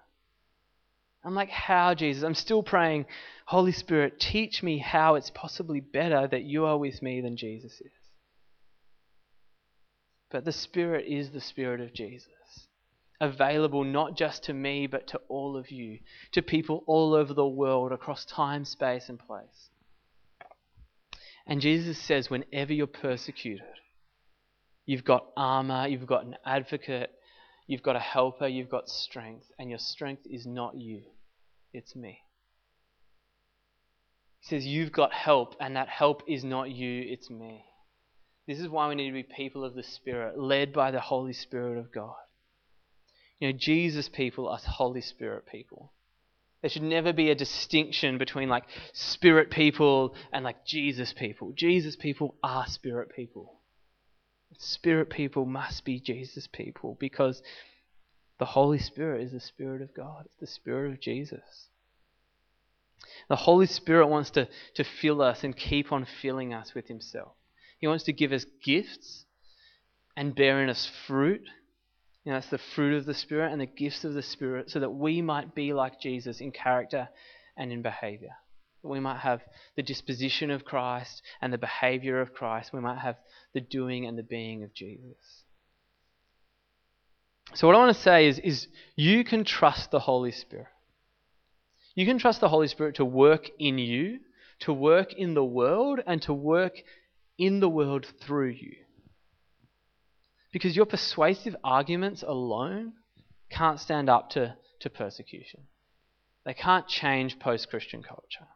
I'm 1.24 1.34
like, 1.34 1.50
how, 1.50 1.94
Jesus? 1.94 2.22
I'm 2.22 2.34
still 2.34 2.62
praying, 2.62 3.06
Holy 3.46 3.72
Spirit, 3.72 4.18
teach 4.18 4.62
me 4.62 4.78
how 4.78 5.14
it's 5.14 5.30
possibly 5.30 5.80
better 5.80 6.26
that 6.26 6.42
you 6.42 6.64
are 6.64 6.78
with 6.78 7.00
me 7.02 7.20
than 7.20 7.36
Jesus 7.36 7.72
is. 7.80 7.92
But 10.30 10.44
the 10.44 10.52
Spirit 10.52 11.06
is 11.06 11.30
the 11.30 11.40
Spirit 11.40 11.80
of 11.80 11.92
Jesus 11.92 12.28
available 13.22 13.84
not 13.84 14.16
just 14.16 14.42
to 14.42 14.52
me, 14.52 14.88
but 14.88 15.06
to 15.06 15.20
all 15.28 15.56
of 15.56 15.70
you, 15.70 16.00
to 16.32 16.42
people 16.42 16.82
all 16.88 17.14
over 17.14 17.32
the 17.32 17.46
world, 17.46 17.92
across 17.92 18.24
time, 18.24 18.64
space, 18.64 19.08
and 19.08 19.18
place. 19.18 19.70
And 21.46 21.60
Jesus 21.60 21.96
says, 21.98 22.28
whenever 22.28 22.72
you're 22.72 22.88
persecuted, 22.88 23.62
you've 24.86 25.04
got 25.04 25.26
armor, 25.36 25.86
you've 25.86 26.06
got 26.06 26.24
an 26.24 26.36
advocate, 26.44 27.12
you've 27.68 27.84
got 27.84 27.94
a 27.94 28.00
helper, 28.00 28.48
you've 28.48 28.68
got 28.68 28.88
strength, 28.88 29.46
and 29.56 29.70
your 29.70 29.78
strength 29.78 30.22
is 30.28 30.44
not 30.44 30.74
you, 30.74 31.02
it's 31.72 31.94
me. 31.94 32.20
He 34.40 34.46
says, 34.48 34.66
You've 34.66 34.92
got 34.92 35.12
help, 35.12 35.54
and 35.60 35.76
that 35.76 35.88
help 35.88 36.22
is 36.26 36.44
not 36.44 36.70
you, 36.70 37.04
it's 37.08 37.30
me. 37.30 37.64
This 38.46 38.58
is 38.58 38.68
why 38.68 38.88
we 38.88 38.94
need 38.94 39.06
to 39.06 39.12
be 39.12 39.22
people 39.22 39.64
of 39.64 39.74
the 39.74 39.82
Spirit, 39.82 40.38
led 40.38 40.72
by 40.72 40.90
the 40.90 41.00
Holy 41.00 41.32
Spirit 41.32 41.78
of 41.78 41.92
God. 41.92 42.16
You 43.38 43.52
know, 43.52 43.58
Jesus 43.58 44.08
people 44.08 44.48
are 44.48 44.58
Holy 44.58 45.00
Spirit 45.00 45.46
people. 45.46 45.92
There 46.60 46.70
should 46.70 46.82
never 46.82 47.12
be 47.12 47.30
a 47.30 47.34
distinction 47.34 48.18
between 48.18 48.48
like 48.48 48.64
spirit 48.92 49.50
people 49.50 50.14
and 50.32 50.44
like 50.44 50.64
Jesus 50.64 51.12
people. 51.12 51.52
Jesus 51.56 51.96
people 51.96 52.36
are 52.42 52.66
spirit 52.68 53.10
people. 53.14 53.58
Spirit 54.58 55.10
people 55.10 55.44
must 55.44 55.84
be 55.84 55.98
Jesus 55.98 56.46
people 56.46 56.96
because 57.00 57.42
the 58.42 58.46
Holy 58.46 58.78
Spirit 58.78 59.22
is 59.22 59.30
the 59.30 59.40
Spirit 59.40 59.82
of 59.82 59.94
God, 59.94 60.24
it's 60.26 60.40
the 60.40 60.46
Spirit 60.46 60.92
of 60.92 61.00
Jesus. 61.00 61.68
The 63.28 63.36
Holy 63.36 63.66
Spirit 63.66 64.08
wants 64.08 64.30
to, 64.30 64.48
to 64.74 64.84
fill 64.84 65.22
us 65.22 65.44
and 65.44 65.56
keep 65.56 65.92
on 65.92 66.06
filling 66.20 66.52
us 66.52 66.74
with 66.74 66.88
Himself. 66.88 67.34
He 67.78 67.86
wants 67.86 68.04
to 68.04 68.12
give 68.12 68.32
us 68.32 68.44
gifts 68.64 69.26
and 70.16 70.34
bear 70.34 70.60
in 70.60 70.68
us 70.68 70.90
fruit 71.06 71.42
you 72.24 72.30
know, 72.30 72.38
it's 72.38 72.50
the 72.50 72.58
fruit 72.58 72.96
of 72.96 73.04
the 73.04 73.14
Spirit 73.14 73.52
and 73.52 73.60
the 73.60 73.66
gifts 73.66 74.04
of 74.04 74.14
the 74.14 74.22
Spirit 74.22 74.70
so 74.70 74.80
that 74.80 74.90
we 74.90 75.20
might 75.20 75.54
be 75.54 75.72
like 75.72 76.00
Jesus 76.00 76.40
in 76.40 76.52
character 76.52 77.08
and 77.56 77.72
in 77.72 77.82
behavior. 77.82 78.36
We 78.84 79.00
might 79.00 79.18
have 79.18 79.42
the 79.76 79.82
disposition 79.82 80.50
of 80.50 80.64
Christ 80.64 81.22
and 81.40 81.52
the 81.52 81.58
behavior 81.58 82.20
of 82.20 82.34
Christ. 82.34 82.72
We 82.72 82.80
might 82.80 82.98
have 82.98 83.16
the 83.54 83.60
doing 83.60 84.06
and 84.06 84.18
the 84.18 84.22
being 84.22 84.62
of 84.62 84.74
Jesus. 84.74 85.41
So, 87.54 87.66
what 87.66 87.76
I 87.76 87.80
want 87.80 87.94
to 87.94 88.02
say 88.02 88.28
is, 88.28 88.38
is 88.38 88.68
you 88.96 89.24
can 89.24 89.44
trust 89.44 89.90
the 89.90 90.00
Holy 90.00 90.32
Spirit. 90.32 90.68
You 91.94 92.06
can 92.06 92.18
trust 92.18 92.40
the 92.40 92.48
Holy 92.48 92.68
Spirit 92.68 92.96
to 92.96 93.04
work 93.04 93.50
in 93.58 93.78
you, 93.78 94.20
to 94.60 94.72
work 94.72 95.12
in 95.12 95.34
the 95.34 95.44
world, 95.44 96.00
and 96.06 96.22
to 96.22 96.32
work 96.32 96.72
in 97.38 97.60
the 97.60 97.68
world 97.68 98.06
through 98.22 98.48
you. 98.48 98.76
Because 100.52 100.76
your 100.76 100.86
persuasive 100.86 101.56
arguments 101.62 102.22
alone 102.26 102.92
can't 103.50 103.80
stand 103.80 104.08
up 104.08 104.30
to, 104.30 104.56
to 104.80 104.90
persecution. 104.90 105.60
They 106.44 106.54
can't 106.54 106.88
change 106.88 107.38
post 107.38 107.68
Christian 107.68 108.02
culture. 108.02 108.48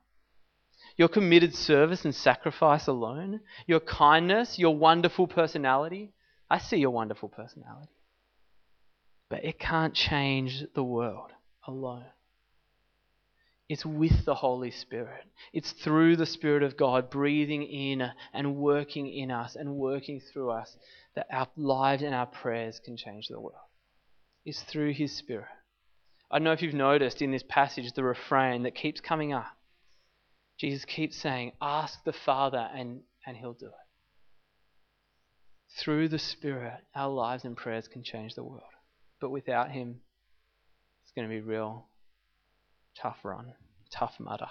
Your 0.97 1.09
committed 1.09 1.55
service 1.55 2.05
and 2.05 2.15
sacrifice 2.15 2.87
alone, 2.87 3.41
your 3.67 3.81
kindness, 3.81 4.59
your 4.59 4.75
wonderful 4.75 5.27
personality. 5.27 6.13
I 6.49 6.59
see 6.59 6.79
your 6.79 6.91
wonderful 6.91 7.29
personality. 7.29 7.91
But 9.29 9.45
it 9.45 9.59
can't 9.59 9.95
change 9.95 10.65
the 10.75 10.85
world 10.85 11.33
alone. 11.67 12.05
It's 13.69 13.85
with 13.85 14.25
the 14.25 14.35
Holy 14.35 14.71
Spirit. 14.71 15.25
It's 15.53 15.73
through 15.73 16.17
the 16.17 16.27
Spirit 16.27 16.63
of 16.63 16.77
God 16.77 17.11
breathing 17.11 17.65
in 17.65 18.13
and 18.33 18.57
working 18.57 19.13
in 19.13 19.33
us 19.33 19.57
and 19.57 19.75
working 19.75 20.21
through 20.21 20.51
us 20.51 20.77
that 21.17 21.27
our 21.33 21.49
lives 21.57 22.03
and 22.03 22.15
our 22.15 22.27
prayers 22.27 22.81
can 22.85 22.97
change 22.97 23.27
the 23.27 23.41
world. 23.41 23.57
It's 24.45 24.63
through 24.63 24.93
His 24.93 25.17
Spirit. 25.17 25.49
I 26.31 26.39
don't 26.39 26.45
know 26.45 26.53
if 26.53 26.63
you've 26.63 26.75
noticed 26.75 27.23
in 27.23 27.33
this 27.33 27.45
passage 27.49 27.93
the 27.93 28.05
refrain 28.05 28.63
that 28.63 28.77
keeps 28.77 29.01
coming 29.01 29.33
up. 29.33 29.57
Jesus 30.59 30.85
keeps 30.85 31.17
saying, 31.17 31.53
Ask 31.61 32.05
the 32.05 32.13
Father 32.13 32.71
and, 32.73 33.01
and 33.27 33.37
He'll 33.37 33.53
do 33.53 33.67
it. 33.67 33.73
Through 35.77 36.09
the 36.09 36.21
Spirit, 36.21 36.85
our 36.95 37.11
lives 37.11 37.45
and 37.45 37.57
prayers 37.57 37.89
can 37.89 38.05
change 38.05 38.37
the 38.37 38.45
world. 38.45 38.63
But 39.21 39.31
without 39.31 39.71
Him, 39.71 40.01
it's 41.03 41.13
going 41.13 41.29
to 41.29 41.35
be 41.35 41.41
real 41.41 41.87
tough 42.95 43.19
run, 43.25 43.55
Tough 43.91 44.19
Mudder. 44.19 44.49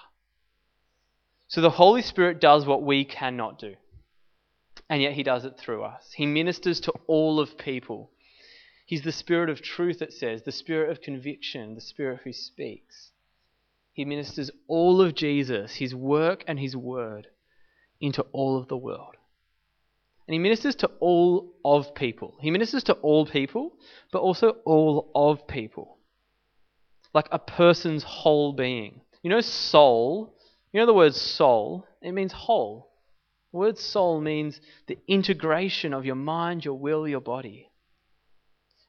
So 1.48 1.62
the 1.62 1.70
Holy 1.70 2.02
Spirit 2.02 2.40
does 2.40 2.66
what 2.66 2.84
we 2.84 3.06
cannot 3.06 3.60
do 3.60 3.76
and 4.90 5.02
yet 5.02 5.14
he 5.14 5.24
does 5.24 5.46
it 5.46 5.58
through 5.58 5.84
us. 5.84 6.12
He 6.16 6.26
ministers 6.26 6.80
to 6.82 6.94
all 7.08 7.40
of 7.40 7.58
people. 7.58 8.12
He's 8.86 9.02
the 9.02 9.12
spirit 9.12 9.50
of 9.50 9.62
truth, 9.62 10.02
it 10.02 10.14
says, 10.14 10.44
the 10.44 10.52
spirit 10.52 10.92
of 10.92 11.02
conviction, 11.02 11.76
the 11.76 11.82
spirit 11.82 12.22
who 12.24 12.34
speaks. 12.34 13.12
He 13.94 14.06
ministers 14.06 14.52
all 14.68 15.02
of 15.02 15.16
Jesus, 15.16 15.76
his 15.76 15.96
work 15.96 16.44
and 16.48 16.60
his 16.60 16.76
word, 16.76 17.28
into 18.00 18.24
all 18.32 18.58
of 18.58 18.68
the 18.68 18.78
world. 18.78 19.16
And 20.28 20.34
he 20.34 20.40
ministers 20.40 20.76
to 20.78 20.88
all 21.00 21.54
of 21.64 21.94
people. 21.94 22.36
He 22.40 22.50
ministers 22.50 22.84
to 22.86 22.94
all 22.94 23.26
people, 23.26 23.74
but 24.12 24.22
also 24.22 24.58
all 24.66 25.12
of 25.14 25.48
people. 25.48 26.00
Like 27.14 27.28
a 27.32 27.40
person's 27.40 28.04
whole 28.04 28.54
being. 28.54 29.02
You 29.22 29.30
know, 29.30 29.42
soul, 29.42 30.36
you 30.72 30.80
know 30.80 30.88
the 30.88 30.94
word 30.94 31.16
soul? 31.16 31.88
It 32.02 32.12
means 32.12 32.34
whole. 32.34 32.92
The 33.52 33.60
word 33.60 33.78
soul 33.78 34.20
means 34.20 34.60
the 34.88 34.98
integration 35.08 35.94
of 35.94 36.06
your 36.06 36.16
mind, 36.16 36.66
your 36.66 36.78
will, 36.78 37.08
your 37.08 37.22
body. 37.22 37.70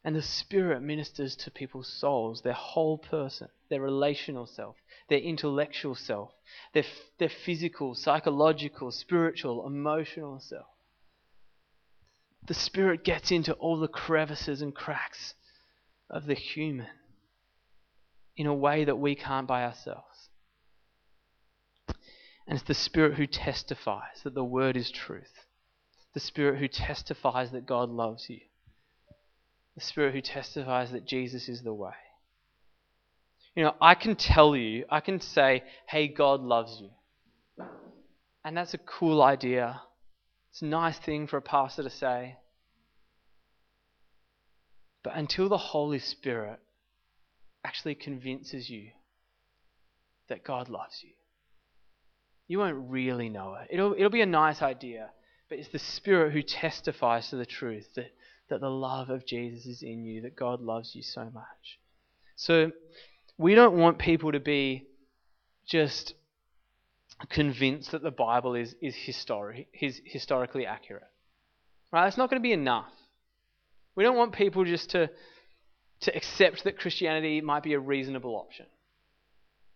And 0.03 0.17
the 0.17 0.23
Spirit 0.23 0.83
ministers 0.83 1.37
to 1.37 1.51
people's 1.51 1.89
souls, 1.89 2.43
their 2.43 2.55
whole 2.55 2.99
person, 2.99 3.49
their 3.69 3.81
relational 3.81 4.47
self, 4.47 4.77
their 5.09 5.19
intellectual 5.19 5.95
self, 5.95 6.33
their, 6.73 6.85
their 7.19 7.29
physical, 7.29 7.95
psychological, 7.95 8.91
spiritual, 8.91 9.67
emotional 9.67 10.41
self. 10.41 10.67
The 12.47 12.55
Spirit 12.55 13.05
gets 13.05 13.31
into 13.31 13.53
all 13.55 13.79
the 13.79 13.89
crevices 13.89 14.63
and 14.63 14.75
cracks 14.75 15.35
of 16.09 16.27
the 16.27 16.35
human 16.35 16.87
in 18.37 18.47
a 18.47 18.55
way 18.55 18.85
that 18.85 18.99
we 18.99 19.15
can't 19.15 19.49
by 19.49 19.65
ourselves. 19.65 20.29
And 22.47 22.57
it's 22.57 22.69
the 22.69 22.75
Spirit 22.75 23.15
who 23.15 23.27
testifies 23.27 24.23
that 24.23 24.35
the 24.35 24.45
Word 24.45 24.77
is 24.77 24.91
truth. 24.91 25.47
The 26.15 26.21
Spirit 26.21 26.61
who 26.61 26.69
testifies 26.69 27.51
that 27.51 27.67
God 27.67 27.91
loves 27.91 28.31
you. 28.31 28.41
The 29.75 29.81
Spirit 29.81 30.15
who 30.15 30.21
testifies 30.21 30.93
that 30.93 31.05
Jesus 31.05 31.49
is 31.49 31.63
the 31.63 31.75
way. 31.75 31.93
You 33.57 33.65
know, 33.65 33.75
I 33.81 33.95
can 33.95 34.15
tell 34.15 34.55
you, 34.55 34.85
I 34.89 35.01
can 35.01 35.21
say, 35.21 35.65
hey, 35.89 36.09
God 36.09 36.41
loves 36.43 36.81
you. 36.81 36.91
And 38.45 38.57
that's 38.57 38.75
a 38.75 38.79
cool 38.79 39.23
idea. 39.23 39.81
It's 40.57 40.63
a 40.63 40.65
nice 40.65 40.99
thing 40.99 41.27
for 41.27 41.37
a 41.37 41.43
pastor 41.43 41.83
to 41.83 41.91
say. 41.91 42.39
But 45.03 45.15
until 45.15 45.51
the 45.51 45.59
Holy 45.59 45.99
Spirit 45.99 46.59
actually 47.63 47.95
convinces 47.95 48.71
you 48.71 48.89
that 50.31 50.45
God 50.45 50.71
loves 50.71 51.03
you, 51.03 51.11
you 52.49 52.59
won't 52.59 52.89
really 52.89 53.29
know 53.29 53.55
it. 53.61 53.69
It'll, 53.71 53.93
it'll 53.93 54.09
be 54.09 54.23
a 54.23 54.27
nice 54.27 54.63
idea, 54.63 55.11
but 55.51 55.59
it's 55.59 55.69
the 55.69 55.79
Spirit 55.79 56.33
who 56.33 56.41
testifies 56.41 57.29
to 57.29 57.37
the 57.37 57.45
truth 57.45 57.89
that, 57.97 58.13
that 58.49 58.63
the 58.63 58.71
love 58.71 59.11
of 59.11 59.27
Jesus 59.27 59.67
is 59.67 59.83
in 59.83 60.07
you, 60.07 60.23
that 60.23 60.37
God 60.37 60.63
loves 60.63 60.95
you 60.95 61.03
so 61.03 61.29
much. 61.35 61.79
So 62.35 62.73
we 63.37 63.55
don't 63.55 63.77
want 63.77 63.99
people 63.99 64.33
to 64.33 64.41
be 64.41 64.87
just 65.67 66.15
convinced 67.31 67.93
that 67.93 68.03
the 68.03 68.11
Bible 68.11 68.55
is, 68.55 68.75
is, 68.83 68.95
histori- 68.95 69.67
is 69.81 70.01
historically 70.05 70.67
accurate. 70.67 71.09
Right? 71.93 72.07
It's 72.09 72.19
not 72.19 72.31
going 72.31 72.41
to 72.41 72.47
be 72.47 72.53
enough. 72.53 72.93
We 73.95 74.05
don't 74.05 74.17
want 74.17 74.35
people 74.35 74.65
just 74.65 74.91
to, 74.91 75.09
to 76.01 76.15
accept 76.15 76.65
that 76.65 76.79
Christianity 76.79 77.41
might 77.41 77.63
be 77.63 77.73
a 77.73 77.81
reasonable 77.81 78.37
option. 78.37 78.67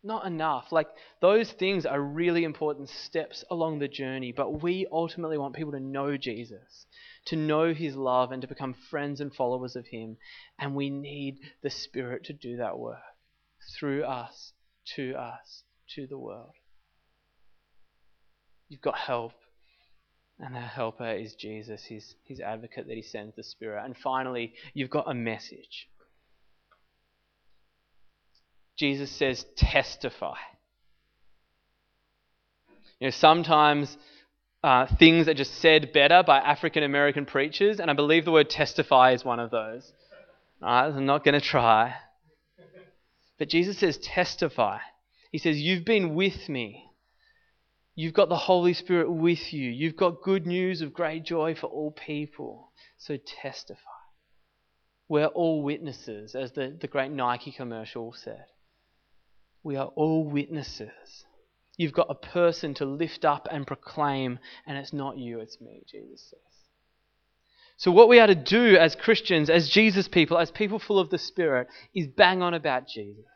Not 0.03 0.27
enough. 0.27 0.73
Like, 0.73 0.89
those 1.21 1.51
things 1.53 1.85
are 1.85 2.01
really 2.01 2.45
important 2.45 2.89
steps 2.89 3.45
along 3.51 3.79
the 3.79 3.89
journey, 3.89 4.33
but 4.33 4.63
we 4.63 4.87
ultimately 4.91 5.37
want 5.37 5.55
people 5.55 5.73
to 5.73 5.81
know 5.81 6.17
Jesus, 6.17 6.87
to 7.27 7.37
know 7.37 7.75
his 7.75 7.97
love, 7.97 8.33
and 8.33 8.41
to 8.43 8.49
become 8.49 8.75
friends 8.91 9.21
and 9.21 9.35
followers 9.35 9.77
of 9.77 9.87
him. 9.87 10.17
And 10.59 10.75
we 10.75 10.91
need 10.91 11.39
the 11.63 11.71
Spirit 11.71 12.25
to 12.25 12.33
do 12.33 12.57
that 12.57 12.79
work 12.79 12.99
through 13.79 14.05
us, 14.05 14.53
to 14.97 15.15
us, 15.15 15.65
to 15.95 16.07
the 16.07 16.19
world. 16.19 16.53
You've 18.71 18.81
got 18.81 18.97
help. 18.97 19.33
And 20.39 20.55
that 20.55 20.71
helper 20.71 21.11
is 21.11 21.35
Jesus, 21.35 21.85
his, 21.85 22.15
his 22.25 22.41
advocate 22.41 22.87
that 22.87 22.97
he 22.97 23.03
sends 23.03 23.37
the 23.37 23.43
Spirit. 23.43 23.85
And 23.85 23.95
finally, 23.95 24.55
you've 24.73 24.89
got 24.89 25.11
a 25.11 25.13
message. 25.13 25.89
Jesus 28.77 29.11
says, 29.11 29.45
testify. 29.57 30.37
You 33.01 33.09
know, 33.09 33.11
sometimes 33.11 33.99
uh, 34.63 34.87
things 34.99 35.29
are 35.29 35.35
just 35.35 35.57
said 35.57 35.93
better 35.93 36.23
by 36.23 36.39
African 36.39 36.83
American 36.83 37.27
preachers, 37.27 37.81
and 37.81 37.91
I 37.91 37.95
believe 37.95 38.25
the 38.25 38.33
word 38.33 38.49
testify 38.49 39.13
is 39.13 39.25
one 39.25 39.41
of 39.41 39.51
those. 39.51 39.93
I'm 40.63 41.05
not 41.05 41.25
going 41.25 41.39
to 41.39 41.47
try. 41.47 41.97
But 43.39 43.49
Jesus 43.49 43.79
says, 43.79 43.99
testify. 43.99 44.79
He 45.33 45.39
says, 45.39 45.61
You've 45.61 45.85
been 45.85 46.15
with 46.15 46.49
me. 46.49 46.90
You've 48.01 48.15
got 48.15 48.31
the 48.31 48.37
Holy 48.37 48.73
Spirit 48.73 49.13
with 49.13 49.53
you. 49.53 49.69
You've 49.71 49.95
got 49.95 50.23
good 50.23 50.47
news 50.47 50.81
of 50.81 50.95
great 50.95 51.23
joy 51.23 51.55
for 51.55 51.67
all 51.67 51.91
people. 51.91 52.73
So 52.97 53.19
testify. 53.19 53.79
We're 55.07 55.27
all 55.27 55.63
witnesses, 55.63 56.35
as 56.35 56.53
the, 56.53 56.75
the 56.81 56.87
great 56.87 57.11
Nike 57.11 57.53
commercial 57.53 58.15
said. 58.15 58.47
We 59.63 59.77
are 59.77 59.89
all 59.89 60.25
witnesses. 60.25 61.27
You've 61.77 61.93
got 61.93 62.07
a 62.09 62.15
person 62.15 62.73
to 62.77 62.87
lift 62.87 63.27
up 63.27 63.47
and 63.51 63.67
proclaim, 63.67 64.39
and 64.67 64.79
it's 64.79 64.95
not 64.95 65.19
you, 65.19 65.41
it's 65.41 65.61
me, 65.61 65.83
Jesus 65.87 66.23
says. 66.31 66.41
So, 67.77 67.91
what 67.91 68.09
we 68.09 68.19
are 68.19 68.29
to 68.29 68.35
do 68.35 68.79
as 68.79 68.97
Christians, 68.97 69.51
as 69.51 69.69
Jesus 69.69 70.09
people, 70.09 70.39
as 70.39 70.51
people 70.51 70.79
full 70.79 71.01
of 71.01 71.11
the 71.11 71.19
Spirit, 71.19 71.69
is 71.95 72.07
bang 72.07 72.41
on 72.41 72.55
about 72.55 72.89
Jesus. 72.89 73.27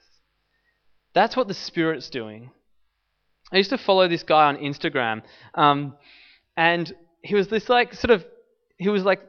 That's 1.12 1.36
what 1.36 1.48
the 1.48 1.54
Spirit's 1.54 2.08
doing. 2.08 2.50
I 3.54 3.58
used 3.58 3.70
to 3.70 3.78
follow 3.78 4.08
this 4.08 4.22
guy 4.22 4.46
on 4.46 4.56
Instagram, 4.56 5.22
um, 5.54 5.94
and 6.56 6.92
he 7.22 7.34
was 7.34 7.48
this 7.48 7.68
like 7.68 7.94
sort 7.94 8.10
of, 8.10 8.24
he 8.78 8.88
was 8.88 9.04
like 9.04 9.22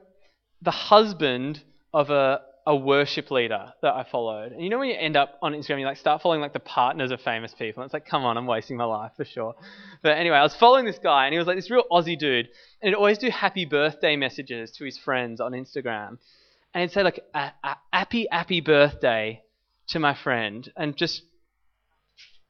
the 0.62 0.72
husband 0.72 1.64
of 1.94 2.10
a 2.10 2.42
a 2.68 2.76
worship 2.76 3.30
leader 3.30 3.74
that 3.82 3.94
I 3.94 4.04
followed. 4.04 4.52
And 4.52 4.64
you 4.64 4.70
know 4.70 4.80
when 4.80 4.90
you 4.90 4.96
end 4.96 5.16
up 5.16 5.38
on 5.42 5.54
Instagram, 5.54 5.80
you 5.80 5.86
like 5.86 5.98
start 5.98 6.22
following 6.22 6.42
like 6.42 6.54
the 6.54 6.60
partners 6.60 7.12
of 7.12 7.22
famous 7.22 7.54
people. 7.54 7.84
And 7.84 7.88
it's 7.88 7.94
like, 7.94 8.08
come 8.08 8.24
on, 8.24 8.38
I'm 8.38 8.48
wasting 8.48 8.76
my 8.76 8.86
life 8.86 9.12
for 9.16 9.24
sure. 9.24 9.54
But 10.02 10.18
anyway, 10.18 10.38
I 10.38 10.44
was 10.44 10.56
following 10.56 10.86
this 10.86 10.98
guy, 10.98 11.26
and 11.26 11.34
he 11.34 11.38
was 11.38 11.46
like 11.46 11.58
this 11.58 11.70
real 11.70 11.84
Aussie 11.92 12.18
dude, 12.18 12.48
and 12.82 12.90
he'd 12.90 12.96
always 12.96 13.20
do 13.20 13.30
happy 13.30 13.66
birthday 13.66 14.16
messages 14.16 14.72
to 14.72 14.86
his 14.86 14.98
friends 14.98 15.40
on 15.40 15.52
Instagram, 15.52 16.18
and 16.74 16.82
he'd 16.82 16.92
say 16.92 17.04
like, 17.04 17.20
a, 17.36 17.52
a 17.64 17.76
happy 17.94 18.28
happy 18.32 18.62
birthday 18.62 19.44
to 19.90 20.00
my 20.00 20.16
friend, 20.16 20.72
and 20.76 20.98
just 20.98 21.22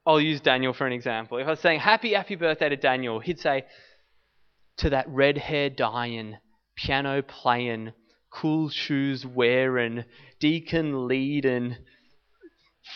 I'll 0.06 0.20
use 0.20 0.40
Daniel 0.40 0.72
for 0.72 0.86
an 0.86 0.92
example. 0.92 1.38
If 1.38 1.46
I 1.46 1.50
was 1.50 1.60
saying 1.60 1.80
happy 1.80 2.14
happy 2.14 2.36
birthday 2.36 2.68
to 2.68 2.76
Daniel, 2.76 3.18
he'd 3.18 3.40
say 3.40 3.64
to 4.78 4.90
that 4.90 5.08
red 5.08 5.38
hair 5.38 5.68
dying, 5.68 6.36
piano 6.76 7.22
playing 7.22 7.92
cool 8.30 8.68
shoes 8.68 9.24
wearing, 9.24 10.04
deacon 10.40 11.08
leading, 11.08 11.76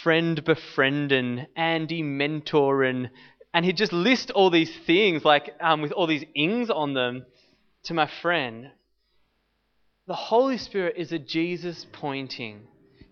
friend 0.03 0.45
befriending, 0.45 1.47
Andy 1.57 2.03
mentoring, 2.03 3.11
and 3.53 3.65
he'd 3.65 3.77
just 3.77 3.93
list 3.93 4.31
all 4.31 4.51
these 4.51 4.75
things 4.87 5.25
like 5.25 5.55
um, 5.61 5.83
with 5.83 5.93
all 5.93 6.07
these 6.07 6.25
ings 6.37 6.71
on 6.71 6.95
them 6.95 7.25
to 7.85 7.95
my 7.95 8.07
friend. 8.07 8.71
The 10.07 10.15
Holy 10.15 10.59
Spirit 10.59 10.95
is 10.97 11.13
a 11.13 11.19
Jesus 11.19 11.87
pointing, 11.93 12.69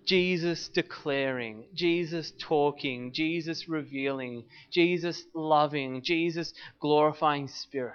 Jesus 0.08 0.70
declaring, 0.70 1.66
Jesus 1.74 2.32
talking, 2.38 3.12
Jesus 3.12 3.68
revealing, 3.68 4.44
Jesus 4.70 5.22
loving, 5.34 6.00
Jesus 6.02 6.54
glorifying 6.80 7.46
Spirit. 7.46 7.92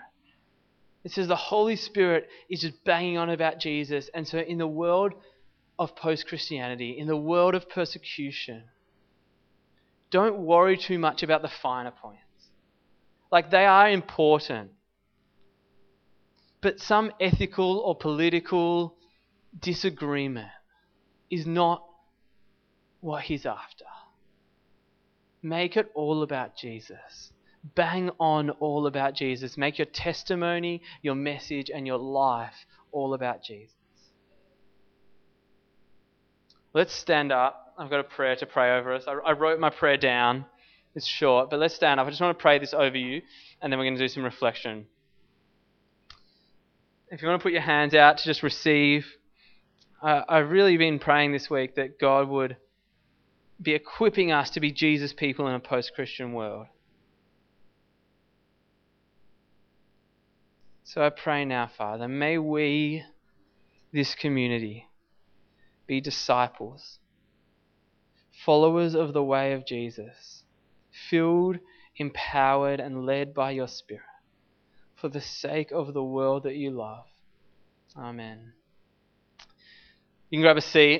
It 1.03 1.11
says 1.11 1.27
the 1.27 1.35
Holy 1.35 1.75
Spirit 1.75 2.29
is 2.51 2.61
just 2.61 2.83
banging 2.83 3.17
on 3.17 3.31
about 3.31 3.59
Jesus. 3.59 4.11
And 4.13 4.27
so, 4.27 4.37
in 4.37 4.59
the 4.59 4.67
world 4.67 5.13
of 5.79 5.95
post 5.95 6.27
Christianity, 6.27 6.99
in 6.99 7.07
the 7.07 7.17
world 7.17 7.55
of 7.55 7.67
persecution, 7.67 8.65
don't 10.11 10.37
worry 10.37 10.77
too 10.77 10.99
much 10.99 11.23
about 11.23 11.41
the 11.41 11.49
finer 11.63 11.91
points. 11.99 12.21
Like, 13.31 13.49
they 13.49 13.65
are 13.65 13.89
important. 13.89 14.69
But 16.61 16.79
some 16.79 17.11
ethical 17.19 17.79
or 17.79 17.95
political 17.95 18.95
disagreement 19.59 20.49
is 21.31 21.47
not 21.47 21.83
what 23.03 23.23
he's 23.23 23.45
after. 23.45 23.85
Make 25.41 25.77
it 25.77 25.91
all 25.93 26.23
about 26.23 26.57
Jesus 26.57 27.31
bang 27.75 28.09
on 28.19 28.49
all 28.51 28.87
about 28.87 29.15
Jesus. 29.15 29.57
Make 29.57 29.77
your 29.77 29.85
testimony, 29.85 30.81
your 31.01 31.15
message, 31.15 31.69
and 31.73 31.87
your 31.87 31.97
life 31.97 32.53
all 32.91 33.13
about 33.13 33.43
Jesus. 33.43 33.75
Let's 36.73 36.93
stand 36.93 37.31
up. 37.31 37.73
I've 37.77 37.89
got 37.89 37.99
a 37.99 38.03
prayer 38.03 38.35
to 38.35 38.45
pray 38.45 38.77
over 38.77 38.93
us. 38.93 39.05
I, 39.07 39.31
wrote 39.31 39.59
my 39.59 39.69
prayer 39.69 39.97
down. 39.97 40.45
It's 40.95 41.07
short, 41.07 41.49
but 41.49 41.59
let's 41.59 41.73
stand 41.73 41.99
up. 41.99 42.07
I 42.07 42.09
just 42.09 42.21
want 42.21 42.37
to 42.37 42.41
pray 42.41 42.59
this 42.59 42.73
over 42.73 42.97
you, 42.97 43.21
and 43.61 43.71
then 43.71 43.79
we're 43.79 43.85
going 43.85 43.95
to 43.95 44.01
do 44.01 44.07
some 44.07 44.23
reflection. 44.23 44.85
If 47.09 47.21
you 47.21 47.27
want 47.27 47.39
to 47.39 47.43
put 47.43 47.51
your 47.51 47.61
hands 47.61 47.93
out 47.93 48.19
to 48.19 48.25
just 48.25 48.43
receive, 48.43 49.05
uh, 50.01 50.21
I've 50.27 50.49
really 50.49 50.77
been 50.77 50.99
praying 50.99 51.31
this 51.31 51.49
week 51.49 51.75
that 51.75 51.99
God 51.99 52.27
would 52.27 52.57
be 53.63 53.73
equipping 53.73 54.31
us 54.31 54.49
to 54.51 54.59
be 54.59 54.71
Jesus 54.71 55.13
people 55.13 55.47
in 55.47 55.55
a 55.55 55.59
post 55.59 55.93
Christian 55.95 56.33
world. 56.33 56.67
So 60.83 61.01
I 61.01 61.09
pray 61.09 61.45
now, 61.45 61.71
Father, 61.75 62.07
may 62.07 62.37
we, 62.37 63.03
this 63.91 64.13
community, 64.13 64.87
be 65.87 66.01
disciples, 66.01 66.99
followers 68.45 68.93
of 68.93 69.13
the 69.13 69.23
way 69.23 69.53
of 69.53 69.65
Jesus, 69.65 70.43
filled, 71.09 71.57
empowered, 71.95 72.79
and 72.79 73.05
led 73.05 73.33
by 73.33 73.51
your 73.51 73.67
Spirit, 73.67 74.03
for 74.95 75.09
the 75.09 75.21
sake 75.21 75.71
of 75.71 75.93
the 75.93 76.03
world 76.03 76.43
that 76.43 76.55
you 76.55 76.69
love. 76.69 77.05
Amen. 77.97 78.53
You 80.29 80.37
can 80.37 80.41
grab 80.41 80.57
a 80.57 80.61
seat. 80.61 80.91